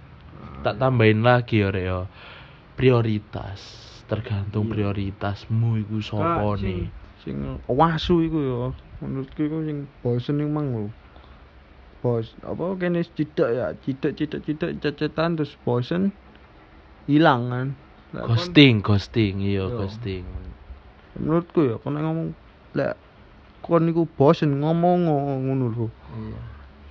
Tak 0.63 0.79
tambahin 0.79 1.27
lagi 1.27 1.59
ya 1.59 1.75
Rek, 1.75 1.85
ya 1.91 1.99
prioritas 2.79 3.92
tergantung 4.13 4.69
Iya. 4.69 4.73
prioritasmu 4.93 5.81
iku 5.81 5.97
sopo 6.05 6.53
Kak, 6.53 6.61
sing- 6.61 6.69
nih 6.69 7.01
Sing 7.23 7.37
wasu 7.71 8.19
iku 8.21 8.39
ya. 8.43 8.57
Menurutku 9.01 9.41
iku 9.47 9.63
sing 9.63 9.87
bosen 10.03 10.43
iku 10.43 10.51
mang 10.51 10.69
lho. 10.75 10.91
Bos, 12.03 12.35
apa 12.43 12.75
kene 12.77 13.07
cidak 13.07 13.51
ya, 13.55 13.67
cidak 13.79 14.19
cidak 14.19 14.41
cidak 14.43 14.71
cecetan 14.83 15.39
terus 15.39 15.55
bosen 15.63 16.11
hilang 17.07 17.47
kan. 17.49 17.69
Ghosting 18.13 18.83
ghosting 18.83 19.39
iya 19.41 19.71
Iya. 19.71 19.79
ghosting 19.79 20.27
Menurutku 21.15 21.63
ya 21.63 21.79
nek 21.79 22.03
ngomong 22.03 22.29
lek 22.75 22.99
kon 23.63 23.87
niku 23.87 24.03
bosen 24.19 24.59
ngomong 24.59 25.07
ngono 25.47 25.71
lho. 25.71 25.87
iya 26.19 26.39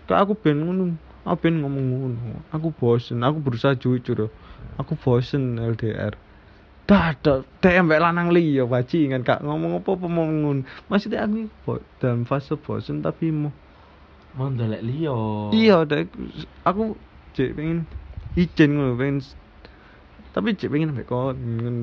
Kayak 0.07 0.21
aku 0.25 0.34
ben 0.39 0.63
ngono. 0.63 0.95
Aku 1.27 1.38
ben 1.43 1.60
ngomong 1.60 1.86
ngono. 1.91 2.39
Aku 2.55 2.71
bosen, 2.71 3.19
aku 3.21 3.43
berusaha 3.43 3.75
jujur. 3.75 4.15
loh. 4.15 4.31
Aku 4.79 4.95
bosen 4.95 5.60
LDR. 5.60 6.15
DM 7.62 7.88
mbek 7.88 8.01
lanang 8.04 8.30
liya 8.36 8.67
bajingan 8.67 9.23
kak 9.23 9.39
ngomong 9.41 9.80
apa-apa 9.80 10.08
mau 10.12 10.27
ngono. 10.27 10.67
Maksudnya 10.91 11.23
aku 11.23 11.47
dalam 12.04 12.27
fase 12.27 12.60
bosen 12.60 12.99
tapi 12.99 13.32
mau 13.32 13.51
mau 14.32 14.47
ndelek 14.47 14.80
liyo 14.84 15.51
iya 15.51 15.84
dek 15.84 16.08
aku 16.63 16.95
cek 17.36 17.51
pengen 17.51 17.84
izin 18.34 18.75
ngono 18.75 18.95
pengen 18.95 19.19
tapi 20.32 20.56
cek 20.56 20.71
pengen 20.71 20.95
mbek 20.95 21.08
kon 21.08 21.36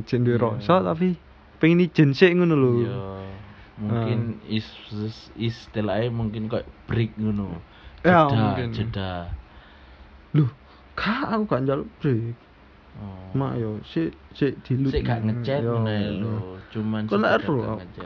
cek 0.08 0.20
duwe 0.24 0.36
Iya. 0.36 0.44
rasa 0.56 0.80
tapi 0.80 1.20
pengen 1.60 1.84
izin 1.84 2.16
sik 2.16 2.32
ngono 2.32 2.56
lho. 2.56 2.72
iya 2.80 2.96
mungkin 3.76 4.18
is 4.48 4.64
is- 4.90 5.30
istilahnya 5.36 6.08
mungkin 6.10 6.48
kayak 6.48 6.68
break 6.88 7.16
ngono 7.16 7.60
Ya, 8.00 8.24
jeda 8.30 8.36
mungkin. 8.36 8.68
jeda 8.72 9.10
Loh, 10.32 10.50
kak 10.92 11.24
aku 11.32 11.42
gak 11.48 11.62
njaluk 11.64 11.88
break. 12.00 12.36
Oh. 12.98 13.30
Mak 13.36 13.52
yo 13.56 13.70
sik 13.84 14.10
sik 14.32 14.60
dilut. 14.64 14.90
sik 14.90 15.04
gak 15.04 15.20
ngechat 15.22 15.60
Yo. 15.62 15.78
ngono 15.78 15.90
ya 15.90 16.10
lho 16.12 16.34
cuman 16.68 17.02
Kok 17.06 17.18
nek 17.18 17.32
ero, 17.40 17.58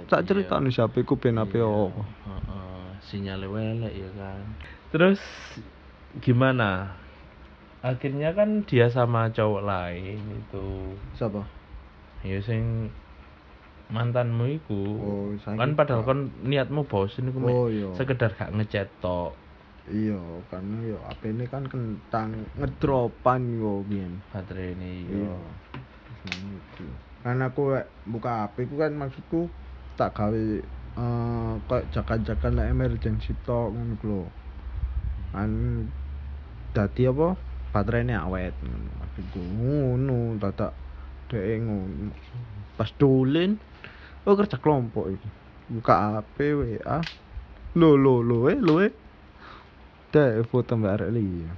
tak 0.07 0.21
iya. 0.23 0.27
ceritani 0.27 0.71
siapa 0.71 0.97
iku 0.99 1.15
ben 1.19 1.35
ape 1.37 1.59
Iya, 1.59 1.67
apa. 1.67 2.03
heeh, 2.31 2.83
sinyalnya 3.03 3.49
welek 3.49 3.95
ya 3.95 4.11
kan 4.15 4.43
terus 4.95 5.19
gimana 6.21 6.95
akhirnya 7.83 8.31
kan 8.31 8.63
dia 8.63 8.87
sama 8.87 9.33
cowok 9.35 9.63
lain 9.65 10.23
itu 10.31 10.67
Siapa? 11.19 11.43
ya 12.23 12.39
sing 12.39 12.93
mantanmu 13.91 14.47
iku 14.63 14.83
Oh, 15.03 15.27
kan 15.59 15.75
padahal 15.75 16.07
kan 16.07 16.19
niatmu 16.43 16.87
bosen 16.87 17.29
iku 17.29 17.43
Oh, 17.43 17.67
iya. 17.67 17.91
sekedar 17.93 18.31
gak 18.33 18.55
ngechat 18.55 18.87
tok 19.03 19.35
Iya, 19.91 20.15
karena 20.47 20.79
yo 20.87 20.99
HP 21.11 21.35
ini 21.35 21.45
kan 21.51 21.67
kentang 21.67 22.47
ngedropan 22.55 23.51
yo 23.59 23.83
biyen. 23.83 24.23
baterai 24.31 24.79
ini 24.79 25.11
yo. 25.11 25.35
Kan 27.27 27.43
aku 27.43 27.75
lek 27.75 27.91
buka 28.07 28.47
HP 28.47 28.71
ku 28.71 28.79
kan 28.79 28.95
maksudku 28.95 29.51
tak 29.99 30.15
gawe 30.15 30.47
eh 30.93 31.53
kayak 31.67 31.89
jakan-jakan 31.91 32.53
lah 32.55 32.67
emergency 32.71 33.35
tok 33.43 33.75
ngono 33.75 33.95
ku 33.99 34.05
lho. 34.07 34.23
Kan 35.35 35.51
dadi 36.71 37.11
apa? 37.11 37.35
Baterainya 37.75 38.23
awet. 38.23 38.55
Maksudku 39.03 39.43
ngono 39.43 40.39
dadak 40.39 40.79
dhek 41.27 41.59
ngono. 41.59 42.15
Pas 42.79 42.91
dolen 42.95 43.59
oh 44.31 44.39
kerja 44.39 44.63
kelompok 44.63 45.11
iki. 45.11 45.29
Buka 45.75 46.23
HP 46.23 46.37
WA. 46.55 47.03
Lo 47.75 47.99
lo 47.99 48.23
lo 48.23 48.47
eh 48.47 48.63
lo 48.63 48.79
eh. 48.79 49.02
Dek 50.13 50.45
foto 50.53 50.77
mbak 50.77 51.01
arek 51.01 51.11
liya. 51.17 51.53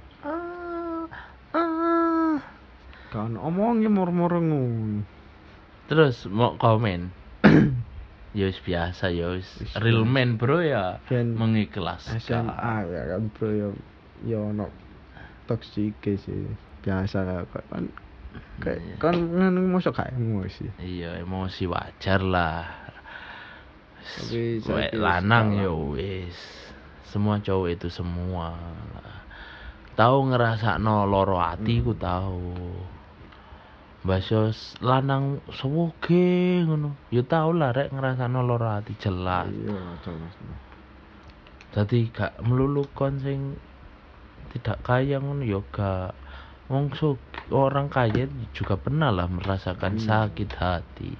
Kan 3.11 3.35
omongnya 3.35 3.91
ngono. 3.91 5.03
terus 5.91 6.23
mau 6.31 6.55
komen? 6.55 7.11
Ya 8.35 8.51
wis 8.51 8.59
biasa 8.59 9.15
ya 9.15 9.31
wis. 9.31 9.47
Wis 9.63 9.71
real 9.79 10.03
man 10.03 10.35
bro 10.35 10.59
ya. 10.59 10.99
Ben 11.07 11.39
mengikhlaskan. 11.39 12.19
SMA 12.19 12.75
ya 12.91 13.01
kan 13.15 13.31
bro 13.31 13.47
ya. 13.47 13.67
Ya 14.27 14.39
ono 14.43 14.67
toksik 15.47 16.03
sih 16.03 16.47
biasa 16.83 17.47
kan 17.71 17.87
kayak 18.59 18.79
Iya. 18.83 18.95
kan 18.99 19.15
ngono 19.19 19.67
mosok 19.67 19.99
gak 19.99 20.15
emosi. 20.15 20.67
Iya 20.83 21.23
emosi 21.23 21.63
wajar 21.67 22.19
lah. 22.23 22.67
Tapi 24.03 24.63
lanang 24.95 25.55
ya 25.55 25.71
wis 25.71 26.64
semua 27.15 27.39
cowok 27.39 27.71
itu 27.71 27.87
semua 27.87 28.59
tahu 29.95 30.35
ngerasa 30.35 30.75
no 30.83 31.07
loro 31.07 31.39
hati 31.39 31.79
ku 31.79 31.95
tahu 31.95 32.51
Basos 34.05 34.77
lanang 34.85 35.41
sewoge 35.49 36.61
ngono. 36.61 36.93
Ya 37.09 37.25
tau 37.25 37.49
lah 37.49 37.73
rek 37.73 37.89
ngerasa 37.89 38.29
no 38.29 38.45
loro 38.45 38.69
hati 38.69 38.93
jelas. 39.01 39.49
Iya 39.49 39.81
jelas. 40.05 40.33
Jadi 41.73 42.13
gak 42.13 42.37
melulu 42.45 42.85
kon 42.93 43.17
sing 43.17 43.57
tidak 44.53 44.85
kaya 44.85 45.17
ngono 45.17 45.41
ya 45.41 45.57
gak. 45.73 46.13
Wong 46.69 46.93
orang 47.49 47.89
kaya 47.89 48.29
juga 48.53 48.77
pernah 48.77 49.09
lah 49.09 49.25
merasakan 49.25 49.97
Hmm. 49.97 50.05
sakit 50.05 50.53
hati. 50.53 51.11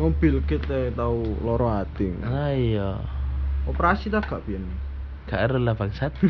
Mobil 0.00 0.40
kita 0.48 0.96
tahu 0.96 1.44
loro 1.44 1.68
hati 1.68 2.08
lah 2.24 2.56
iya. 2.56 3.04
Operasi 3.68 4.08
tak 4.08 4.32
gak 4.32 4.48
pian. 4.48 4.64
Gak 5.28 5.40
ero 5.50 5.58
lah 5.58 5.74
bangsat. 5.76 6.12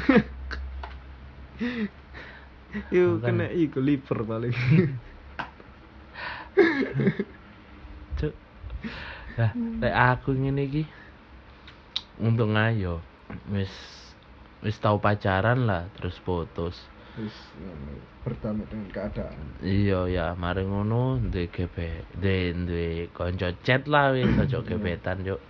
Yo 2.94 3.20
kena 3.20 3.52
iku 3.52 3.80
liver 3.84 4.24
paling. 4.24 4.54
cuk. 8.20 8.34
Nah 9.36 9.50
lek 9.80 9.94
aku 9.94 10.32
ngene 10.36 10.62
iki 10.68 10.82
untuk 12.20 12.52
ngayo 12.52 13.00
wis 13.48 13.72
wis 14.60 14.76
tau 14.80 15.00
pacaran 15.00 15.64
lah 15.68 15.88
terus 15.96 16.16
putus. 16.24 16.76
Wis 17.16 17.36
berdamai 18.22 18.64
dengan 18.70 18.86
keadaan. 18.94 19.34
iya 19.66 20.06
ya 20.06 20.26
mari 20.38 20.62
ngono 20.62 21.18
duwe 21.18 21.50
gebe 21.50 22.06
duwe 22.14 22.54
duwe 22.54 23.10
kanca 23.10 23.50
chat 23.66 23.82
lah 23.90 24.14
wis 24.14 24.30
aja 24.38 24.62
gebetan 24.62 25.26
yo 25.26 25.42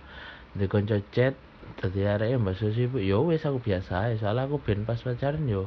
duwe 0.57 0.65
kanca 0.65 0.97
chat 1.13 1.37
dadi 1.79 1.99
areke 2.13 2.35
mbak 2.43 2.55
Susi 2.61 2.83
bu 2.91 2.97
yo 3.11 3.17
wis 3.29 3.43
aku 3.49 3.59
biasa 3.67 3.91
ae 4.05 4.13
soalnya 4.21 4.43
aku 4.47 4.57
ben 4.65 4.79
pas 4.87 4.99
pacaran 5.07 5.43
yo 5.55 5.61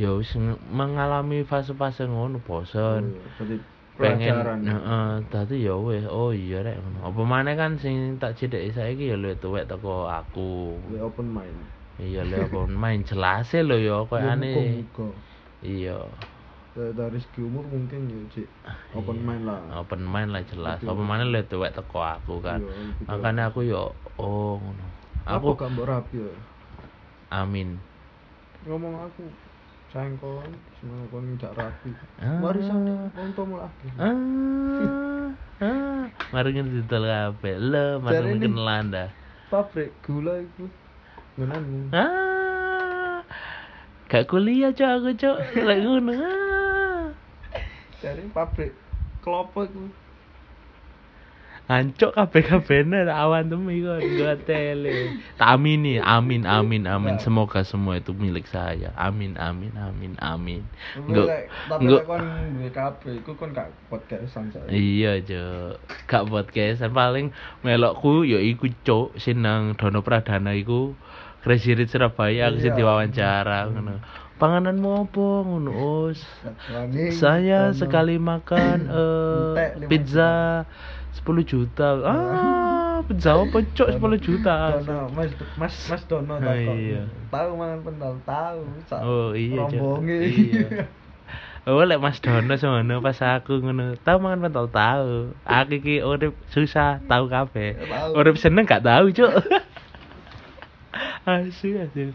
yo 0.00 0.08
wis 0.20 0.30
nge- 0.44 0.60
mengalami 0.78 1.38
fase-fase 1.50 2.02
ngono 2.12 2.36
bosen. 2.48 3.02
Oh, 3.14 3.46
pengen 3.94 4.34
heeh 4.68 5.10
dadi 5.32 5.56
ya 5.66 5.74
wis 5.86 6.04
oh 6.10 6.30
iya 6.34 6.58
rek 6.66 6.76
ngono. 6.82 6.98
Apa 7.08 7.22
maneh 7.32 7.54
kan 7.60 7.72
sing 7.82 7.96
tak 8.20 8.32
cedeki 8.38 8.70
saiki 8.76 9.04
ya 9.12 9.16
luwih 9.22 9.36
tuwek 9.42 9.64
teko 9.70 10.10
aku. 10.10 10.50
We 10.90 10.98
open 10.98 11.28
mind. 11.30 11.58
iya 12.02 12.26
lho 12.26 12.36
apa 12.50 12.60
main 12.82 13.00
jelas 13.06 13.46
e 13.54 13.60
lho 13.68 13.76
ya 13.88 13.96
koyane 14.10 14.50
Muka-muka. 14.50 15.06
iya. 15.62 15.96
Dari- 16.74 17.22
segi 17.22 17.38
umur 17.38 17.64
mungkin 17.70 18.00
ya 18.10 18.18
cik. 18.34 18.48
Open 18.98 19.16
Iya. 19.22 19.26
mind 19.30 19.42
lah. 19.46 19.60
open 19.78 20.02
mind 20.02 20.30
lah 20.34 20.42
jelas. 20.50 20.78
Apa 20.82 21.02
maneh 21.10 21.26
luwih 21.32 21.46
tuwek 21.46 21.70
teko 21.78 21.98
aku 22.02 22.34
kan. 22.42 22.58
Iya, 22.66 23.06
makanya 23.06 23.42
aku 23.54 23.60
yo 23.62 23.94
oh 24.18 24.58
ngono 24.58 24.86
aku 25.24 25.56
gak 25.56 25.70
mbok 25.72 25.88
rapi 25.88 26.16
ya. 26.20 26.32
Amin. 27.32 27.80
Ngomong 28.68 28.94
aku 29.08 29.24
sayang 29.92 30.16
kon 30.20 30.52
semoga 30.80 31.04
kon 31.08 31.24
tidak 31.36 31.52
rapi. 31.56 31.90
Ah. 32.20 32.38
warisan 32.44 33.08
kontomu 33.16 33.60
lagi 33.60 33.88
ah. 33.96 35.28
Ah. 35.62 36.04
Mari 36.32 36.48
ngedidol 36.54 37.04
kabeh. 37.08 37.54
Lho 37.56 37.84
mari 38.04 38.38
kenalan 38.38 38.86
dah 38.92 39.08
pabrik 39.54 39.94
gula 40.02 40.42
itu 40.42 40.66
ngenanmu 41.38 41.94
Ah, 41.94 43.22
gak 44.10 44.26
kuliah 44.26 44.74
cok 44.74 44.90
aku 44.98 45.10
cok, 45.14 45.38
lek 45.62 45.78
ngono. 45.86 46.12
Ah. 46.18 47.04
dari 48.02 48.26
pabrik 48.34 48.74
kelapa 49.22 49.70
itu 49.70 49.86
Ancok 51.64 52.12
kabeh 52.12 52.44
kabehne 52.44 53.08
awan 53.08 53.48
temi 53.48 53.80
kok 53.80 53.96
gua 53.96 54.36
tele. 54.36 55.16
Tak 55.40 55.56
amini, 55.56 55.96
amin 55.96 56.44
amin 56.44 56.84
amin. 56.84 57.16
Semoga 57.16 57.64
semua 57.64 57.96
itu 57.96 58.12
milik 58.12 58.44
saya. 58.44 58.92
Amin 59.00 59.32
amin 59.40 59.72
amin 59.72 60.12
amin. 60.20 60.60
Nggak- 61.08 61.24
Lek- 61.24 61.48
tapi 61.64 61.80
nggak- 61.88 62.04
lek 62.04 62.04
kon 62.04 62.24
duwe 62.52 62.68
kabeh 62.68 63.12
iku 63.16 63.32
kon 63.32 63.50
gak 63.50 63.72
podcastan 63.88 64.52
saya 64.52 64.68
Iya, 64.68 65.24
Cuk. 65.24 65.72
Gak 66.04 66.28
podcastan 66.28 66.92
paling 66.92 67.32
melokku 67.64 68.28
ya 68.28 68.44
iku 68.44 68.68
Cuk 68.84 69.16
sing 69.16 69.40
nang 69.40 69.72
Dono 69.72 70.04
Pradana 70.04 70.52
iku 70.52 70.92
Crazy 71.40 71.72
Rich 71.72 71.96
Surabaya 71.96 72.52
aku 72.52 72.60
sing 72.60 72.76
Iya. 72.76 72.84
diwawancara 72.84 73.72
ngono. 73.72 74.04
Pangananmu 74.34 75.08
apa 75.08 75.26
ngono, 75.46 76.10
Saya 77.14 77.72
sekali 77.72 78.18
makan 78.18 78.76
eh, 78.84 79.54
lima 79.78 79.88
pizza 79.88 80.32
10 81.14 81.46
juta. 81.46 81.88
Ah, 82.02 82.98
pizza 83.06 83.38
apa 83.38 83.58
cok 83.62 83.88
10 83.94 84.18
juta? 84.18 84.54
Dono, 84.82 85.12
Mas 85.14 85.30
Mas 85.54 85.74
Mas 85.86 86.02
Dono 86.10 86.34
Ah, 86.34 86.42
takon. 86.42 86.74
iya. 86.74 87.02
Tahu 87.30 87.50
mangan 87.54 87.78
pentol, 87.82 88.14
tahu. 88.26 88.60
Oh 89.00 89.30
iya. 89.32 89.62
Rombonge. 89.62 90.18
Iya. 90.26 90.66
Oh, 91.64 91.80
lek 91.80 91.96
Mas 91.96 92.20
Dono 92.20 92.52
sono 92.60 93.00
pas 93.00 93.16
aku 93.24 93.56
ngono. 93.64 93.96
Tahu 94.04 94.20
mangan 94.20 94.44
pentol 94.44 94.68
tahu. 94.68 95.32
Aku 95.48 95.72
iki 95.80 96.04
urip 96.04 96.36
susah, 96.52 97.00
tahu 97.08 97.32
kabeh. 97.32 97.80
Tahu. 97.80 98.20
Urip 98.20 98.36
seneng 98.36 98.68
gak 98.68 98.84
tahu, 98.84 99.08
Cuk. 99.16 99.32
asu 101.24 101.68
asu. 101.80 102.12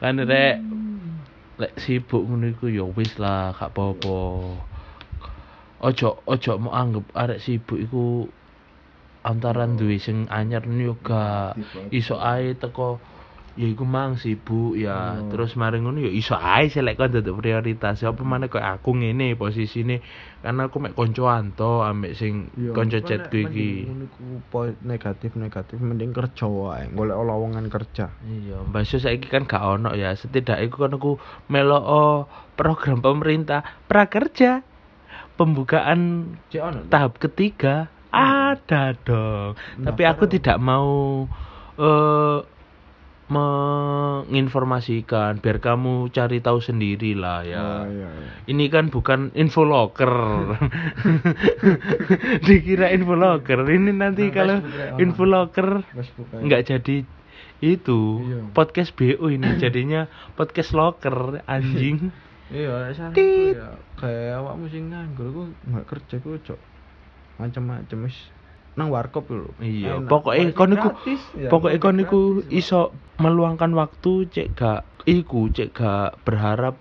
Kan 0.00 0.16
rek 0.16 0.64
lek 1.60 1.72
sibuk 1.76 2.24
ngono 2.24 2.50
iku 2.50 2.72
ya 2.72 2.88
wis 2.88 3.20
lah, 3.20 3.52
gak 3.52 3.76
apa-apa. 3.76 4.16
Ojo 5.82 6.22
ojo 6.24 6.52
mau 6.62 6.70
anggap 6.70 7.04
arek 7.16 7.42
sibuk 7.42 7.78
iku 7.80 8.30
antaran 9.24 9.80
duwe 9.80 9.96
sing 9.96 10.28
anyar 10.28 10.68
gak 11.00 11.56
iso 11.90 12.20
ae 12.20 12.54
teko. 12.54 13.00
Ya 13.54 13.70
iku 13.70 13.86
mang 13.86 14.18
sibuk 14.18 14.74
ya. 14.74 15.14
Oh. 15.14 15.30
terus 15.30 15.54
mari 15.54 15.78
ngono 15.78 16.02
ya 16.02 16.10
iso 16.10 16.34
ae 16.34 16.66
sih 16.66 16.82
lek 16.82 16.98
kon 16.98 17.14
duduk 17.14 17.38
prioritas. 17.38 18.02
Apa 18.02 18.26
maneh 18.26 18.50
koyo 18.50 18.66
aku 18.66 18.98
ngene 18.98 19.38
posisine. 19.38 20.02
Karena 20.42 20.66
aku 20.66 20.82
mek 20.82 20.98
kancoan 20.98 21.54
to 21.54 21.86
ambek 21.86 22.18
sing 22.18 22.50
kanca 22.74 22.98
kan 22.98 23.06
chatku 23.06 23.46
iki. 23.46 23.86
negatif 24.82 25.38
negatif 25.38 25.78
mending 25.78 26.10
kerja 26.10 26.50
wae 26.50 26.90
golek 26.90 27.14
lowongan 27.14 27.70
kerja. 27.70 28.10
Iya, 28.26 28.66
Sus 28.82 29.06
saiki 29.06 29.30
kan 29.30 29.46
gak 29.46 29.62
ono 29.62 29.94
ya. 29.94 30.18
Setidaknya 30.18 30.66
kan 30.74 30.98
aku 30.98 31.22
melok 31.46 31.84
oh, 31.86 32.18
program 32.58 33.06
pemerintah 33.06 33.62
prakerja 33.86 34.66
pembukaan 35.34 36.30
tahap 36.88 37.18
ketiga 37.18 37.90
ada 38.14 38.94
dong. 39.02 39.58
Tapi 39.82 40.02
aku 40.06 40.30
Daftar. 40.30 40.34
tidak 40.38 40.58
mau 40.62 41.26
eh 41.74 42.40
menginformasikan 43.24 45.40
biar 45.40 45.56
kamu 45.56 46.12
cari 46.12 46.38
tahu 46.38 46.60
sendiri 46.60 47.16
lah 47.16 47.40
ya. 47.40 47.56
Oh, 47.56 47.82
iya, 47.88 48.04
iya. 48.04 48.08
Ini 48.46 48.64
kan 48.68 48.92
bukan 48.92 49.32
info 49.32 49.64
locker. 49.64 50.12
Dikira 52.46 52.92
info 52.92 53.16
locker. 53.16 53.64
Ini 53.64 53.96
nanti 53.96 54.28
Nah, 54.28 54.32
kalau 54.32 54.56
info 55.00 55.24
locker 55.24 55.80
nggak 56.36 56.62
jadi 56.68 56.96
itu 57.64 58.00
Iya. 58.20 58.52
podcast 58.52 58.92
BO 58.92 59.32
ini 59.32 59.56
jadinya 59.56 60.04
podcast 60.36 60.76
locker 60.76 61.40
anjing. 61.48 61.98
iya 62.54 62.94
sana 62.94 63.10
Tit. 63.10 63.58
ya? 63.58 63.74
Kayak 63.98 64.40
awakmu 64.40 64.70
sing 64.70 64.94
nganggur 64.94 65.28
ku 65.34 65.42
nggak 65.66 65.86
kerja 65.90 66.14
ku 66.22 66.38
cok. 66.38 66.60
Macam-macam 67.42 67.98
wis. 68.06 68.18
Nang 68.78 68.90
warkop 68.90 69.30
lho. 69.30 69.50
Iya, 69.62 70.02
pokoknya 70.06 70.50
Kok 70.50 70.58
kon 70.58 70.74
iku 70.74 70.88
gratis, 70.94 71.22
ya, 71.38 71.50
pokoknya 71.50 71.78
kok 71.78 71.94
kon 72.10 72.46
iso 72.50 72.80
meluangkan 73.22 73.70
waktu 73.74 74.12
cek 74.30 74.48
gak 74.58 74.82
iku 75.06 75.50
cek 75.50 75.70
gak 75.74 76.18
berharap 76.26 76.74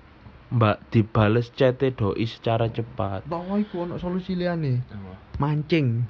mbak 0.53 0.81
dibales 0.93 1.49
chat 1.53 1.81
doi 1.81 2.25
secara 2.29 2.69
cepat. 2.69 3.25
Tahu 3.25 3.57
iku 3.61 3.89
ono 3.89 3.97
solusi 3.97 4.37
liyane. 4.37 4.85
Mancing 5.41 6.05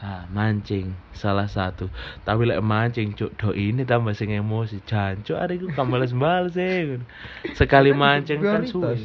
Ah, 0.00 0.24
mancing 0.32 0.96
salah 1.12 1.44
satu. 1.44 1.92
Tapi 2.24 2.48
lek 2.48 2.64
mancing 2.64 3.12
cuk 3.12 3.36
doi 3.36 3.68
ini 3.68 3.84
tambah 3.84 4.16
sing 4.16 4.32
emosi. 4.32 4.80
Jancuk 4.88 5.36
hari 5.36 5.60
iku 5.60 5.68
kan 5.76 5.92
bales-bales 5.92 6.56
e. 6.56 7.04
Sekali 7.52 7.92
mancing 7.92 8.40
kan 8.40 8.64
suwe. 8.64 8.96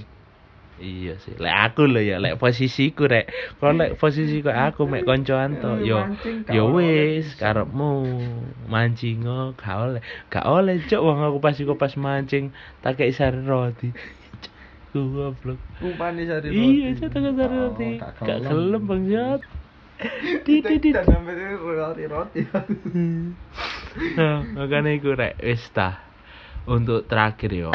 Iya 0.80 1.20
sih. 1.20 1.36
Lek 1.36 1.52
aku 1.52 1.88
lho 1.88 2.00
ya, 2.00 2.16
lek 2.20 2.40
posisiku 2.40 3.12
rek. 3.12 3.28
Kalau 3.60 3.76
lek 3.76 4.00
posisiku 4.00 4.56
aku 4.56 4.88
mek 4.88 5.04
koncoan 5.04 5.60
to, 5.60 5.84
Eh, 5.84 5.88
yo 5.92 6.00
yo 6.48 6.72
wis 6.72 7.28
karepmu 7.36 7.92
mancing 8.72 9.28
oh, 9.28 9.52
gak 9.60 9.76
oleh. 9.76 10.02
Gak 10.32 10.48
oleh 10.48 10.80
cuk 10.88 11.04
wong 11.04 11.20
aku 11.28 11.44
pas 11.44 11.60
iku 11.60 11.76
pas 11.76 11.92
mancing 12.00 12.56
tak 12.80 12.96
kei 12.96 13.12
sari 13.12 13.44
roti. 13.44 13.92
Goblok. 14.96 15.60
Umpane 15.84 16.24
sari 16.24 16.56
roti. 16.56 16.72
Iya, 16.72 16.88
cuk 17.04 17.10
tak 17.12 17.20
sari 17.36 17.56
Oh, 17.56 17.68
roti. 17.68 17.90
gak 18.00 18.12
gelem. 18.24 18.48
gelem 18.48 18.84
bangsat. 18.88 19.42
Tidak 20.46 21.04
sampai 21.08 21.56
roti 21.56 22.04
roti. 22.04 22.42
nah, 24.20 24.44
makanya 24.44 24.92
iku 24.92 25.16
rek 25.16 25.40
wis. 25.40 25.72
Untuk 26.66 27.06
terakhir 27.06 27.54
yo, 27.54 27.70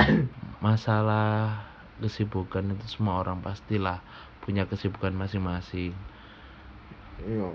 masalah 0.58 1.62
kesibukan 2.02 2.74
itu 2.74 2.86
semua 2.90 3.22
orang 3.22 3.38
pastilah 3.38 4.02
punya 4.42 4.66
kesibukan 4.66 5.14
masing-masing. 5.14 5.94
Iya. 7.22 7.54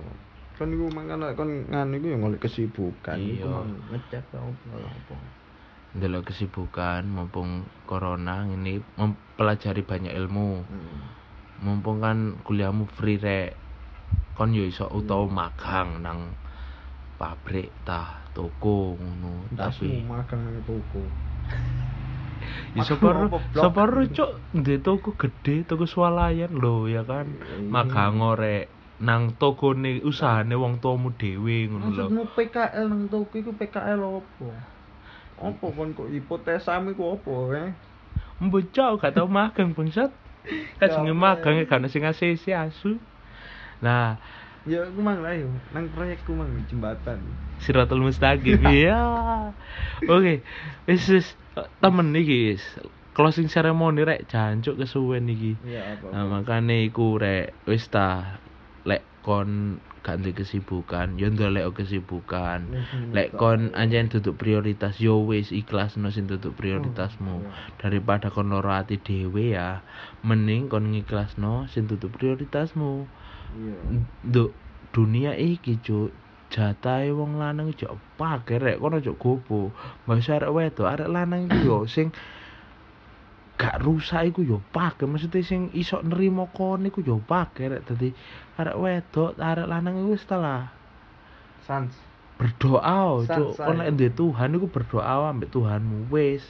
Kan 0.55 0.71
iku 0.71 0.87
mangkane 0.87 1.35
kon 1.35 1.67
nganu 1.67 1.99
iku 1.99 2.07
ya 2.07 2.17
golek 2.17 2.41
kesibukan. 2.47 3.17
Iya. 3.19 3.51
Ngecek 3.91 4.31
apa. 4.31 5.15
Delok 5.95 6.31
kesibukan 6.31 7.03
mumpung 7.03 7.67
corona 7.83 8.47
ini 8.47 8.79
mempelajari 8.95 9.83
banyak 9.83 10.15
ilmu. 10.15 10.63
Hmm. 10.63 10.99
Mumpung 11.59 11.99
kan 11.99 12.39
kuliahmu 12.47 12.87
free 12.95 13.19
rek. 13.19 13.64
Kon 14.37 14.49
yo 14.57 14.63
iso 14.71 14.85
utawa 14.99 15.25
Hmm. 15.25 15.35
magang 15.39 15.89
nang 16.05 16.19
pabrik 17.19 17.69
tah 17.87 18.07
toko 18.35 18.99
ngono. 18.99 19.47
Tapi 19.55 19.87
makan 20.11 20.39
nang 20.45 20.57
toko. 20.67 21.01
Sapa 22.87 23.07
sapa 23.55 23.81
ro, 23.87 24.03
cuk 24.17 24.29
ndek 24.59 24.79
toko 24.83 25.09
gede, 25.21 25.55
toko 25.69 25.83
swalayan 25.87 26.51
lho 26.61 26.75
ya 26.91 27.01
kan. 27.07 27.27
Iya. 27.31 27.71
Magang 27.73 28.19
rek 28.41 28.63
nang 29.07 29.21
togone 29.39 29.91
usahane 30.09 30.55
wong 30.61 30.73
tuamu 30.83 31.09
dhewe 31.19 31.55
ngono 31.71 31.87
lho. 31.87 32.07
Maksudmu 32.11 32.23
PKL 32.35 32.85
nang 32.91 33.03
toko 33.11 33.33
iku 33.41 33.51
PKL 33.59 34.01
opo? 34.03 34.45
Opo 35.47 35.65
kon 35.75 35.89
kok 35.97 36.07
hipotesamu 36.15 36.87
iku 36.95 37.03
opo 37.15 37.31
eh? 37.55 37.69
Mbocok 38.43 38.91
gak 39.01 39.13
tau 39.15 39.27
magang 39.31 39.69
bangsat. 39.75 40.11
Kajenge 40.79 41.13
Ya, 41.15 41.21
magang 41.23 41.55
men. 41.57 41.65
gak 41.69 41.77
ono 41.79 41.87
sing 41.87 42.03
ngasih 42.03 42.35
asu. 42.55 42.91
Nah, 43.81 44.19
Ya 44.65 44.81
aku 44.81 44.97
mang 44.97 45.21
lah 45.21 45.37
yo, 45.37 45.45
nang 45.77 45.85
proyekku 45.93 46.33
mang 46.33 46.49
jembatan. 46.65 47.21
Siratul 47.61 48.01
Mustaqim. 48.01 48.57
Iya. 48.65 48.97
Oke, 50.09 50.41
wis 50.89 51.05
wis 51.05 51.27
temen 51.77 52.17
iki 52.17 52.57
wis. 52.57 52.65
Closing 53.13 53.45
ceremony 53.47 54.01
rek 54.01 54.25
jancuk 54.25 54.81
kesuwen 54.81 55.29
iki. 55.29 55.53
Iya 55.69 55.93
apa? 55.93 56.17
Nah, 56.17 56.25
makane 56.25 56.89
iku 56.89 57.21
rek 57.21 57.53
wis 57.69 57.85
ta 57.93 58.41
lek 58.89 59.05
kon 59.21 59.77
gak 60.01 60.21
kesibukan, 60.33 61.17
yo 61.17 61.29
ndolek 61.29 61.65
kesibukan. 61.73 62.65
Lek 63.13 63.37
kon 63.37 63.69
anjen 63.77 64.09
duduk 64.09 64.37
prioritas 64.37 64.97
yo 64.97 65.21
wis 65.29 65.53
ikhlasno 65.53 66.09
sing 66.09 66.25
duduk 66.25 66.57
prioritasmu. 66.57 67.41
iya. 67.45 67.53
Daripada 67.81 68.33
kon 68.33 68.49
loro 68.49 68.69
ati 68.73 68.97
dhewe 68.97 69.53
ya, 69.57 69.81
mending 70.25 70.69
kon 70.73 70.89
ngikhlasno 70.93 71.69
sing 71.69 71.85
duduk 71.85 72.17
prioritasmu. 72.17 73.05
Iya. 73.55 73.75
Nduk 74.27 74.51
dunia 74.91 75.31
iki 75.39 75.79
cuk 75.79 76.11
jatahe 76.51 77.11
wong 77.11 77.39
lanang 77.39 77.71
cuk 77.75 77.95
pake 78.19 78.59
rek 78.59 78.79
kono 78.79 78.99
cuk 78.99 79.17
gopo. 79.19 79.71
Mbak 80.05 80.23
arek 80.27 80.51
wedok 80.51 80.87
arek 80.87 81.09
lanang 81.11 81.47
iku 81.47 81.57
yo 81.63 81.77
sing 81.87 82.11
gak 83.55 83.79
rusak 83.79 84.35
iku 84.35 84.43
yo 84.43 84.59
pake 84.75 85.07
maksudnya 85.07 85.39
sing 85.39 85.71
iso 85.71 86.03
nerimo 86.03 86.51
kon 86.51 86.83
iku 86.83 86.99
yo 86.99 87.23
pake 87.23 87.71
rek 87.71 87.87
dadi 87.87 88.11
arek 88.59 88.75
wedok 88.75 89.39
arek 89.39 89.67
lanang 89.67 89.95
iku 90.03 90.11
wis 90.11 90.27
ta 90.27 90.35
lah 90.35 90.67
Sans. 91.63 91.91
berdoa 92.35 92.83
oh, 92.83 93.23
cuk 93.23 93.55
San- 93.55 93.63
kon 93.71 93.75
say. 93.79 93.87
lek 93.87 93.95
duwe 93.95 94.09
Tuhan 94.11 94.49
iku 94.59 94.67
berdoa 94.67 95.31
ambek 95.31 95.55
Tuhanmu 95.55 96.11
wis 96.11 96.43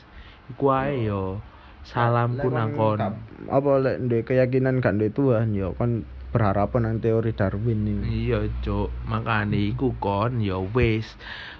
iku 0.49 0.73
ae 0.73 1.05
yo 1.05 1.37
salamku 1.85 2.49
nang 2.49 2.73
kon 2.73 2.97
Apa 3.45 3.69
lek 3.77 4.01
ndek 4.01 4.21
keyakinan 4.33 4.81
gak 4.81 4.97
ndek 4.97 5.13
Tuhan 5.13 5.53
yo 5.53 5.77
kon 5.77 6.09
berharap 6.33 6.73
nang 6.79 6.97
teori 7.01 7.31
Darwin 7.35 7.85
ini. 7.85 8.29
Iya, 8.29 8.47
Cuk. 8.63 8.89
Makane 9.09 9.73
iku 9.73 9.93
kon 9.99 10.39
ya 10.41 10.57
wis 10.61 11.17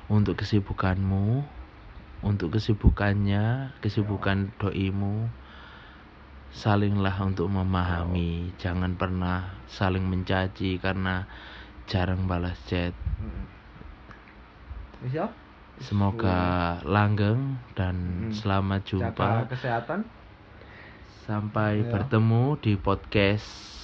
untuk 0.09 0.41
kesibukanmu, 0.41 1.43
untuk 2.25 2.55
kesibukannya, 2.55 3.75
kesibukan 3.83 4.49
doimu 4.61 5.29
salinglah 6.55 7.19
untuk 7.19 7.51
memahami. 7.51 8.55
Jangan 8.55 8.95
pernah 8.95 9.59
saling 9.67 10.07
mencaci 10.07 10.79
karena 10.79 11.27
jarang 11.91 12.25
balas 12.31 12.55
chat. 12.71 12.95
Ya? 15.11 15.27
Semoga 15.83 16.79
langgeng 16.87 17.59
dan 17.75 17.95
Hmm. 17.99 18.31
selamat 18.31 18.79
Jaga 18.87 18.89
jumpa. 19.11 19.31
kesehatan. 19.51 19.99
Sampai 21.27 21.83
Ya. 21.83 21.91
bertemu 21.91 22.55
di 22.63 22.79
podcast 22.79 23.74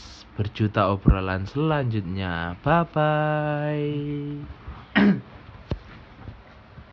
berjuta 0.42 0.82
obrolan 0.94 1.46
selanjutnya. 1.46 2.58
Bye 2.66 2.84
bye. 2.94 5.22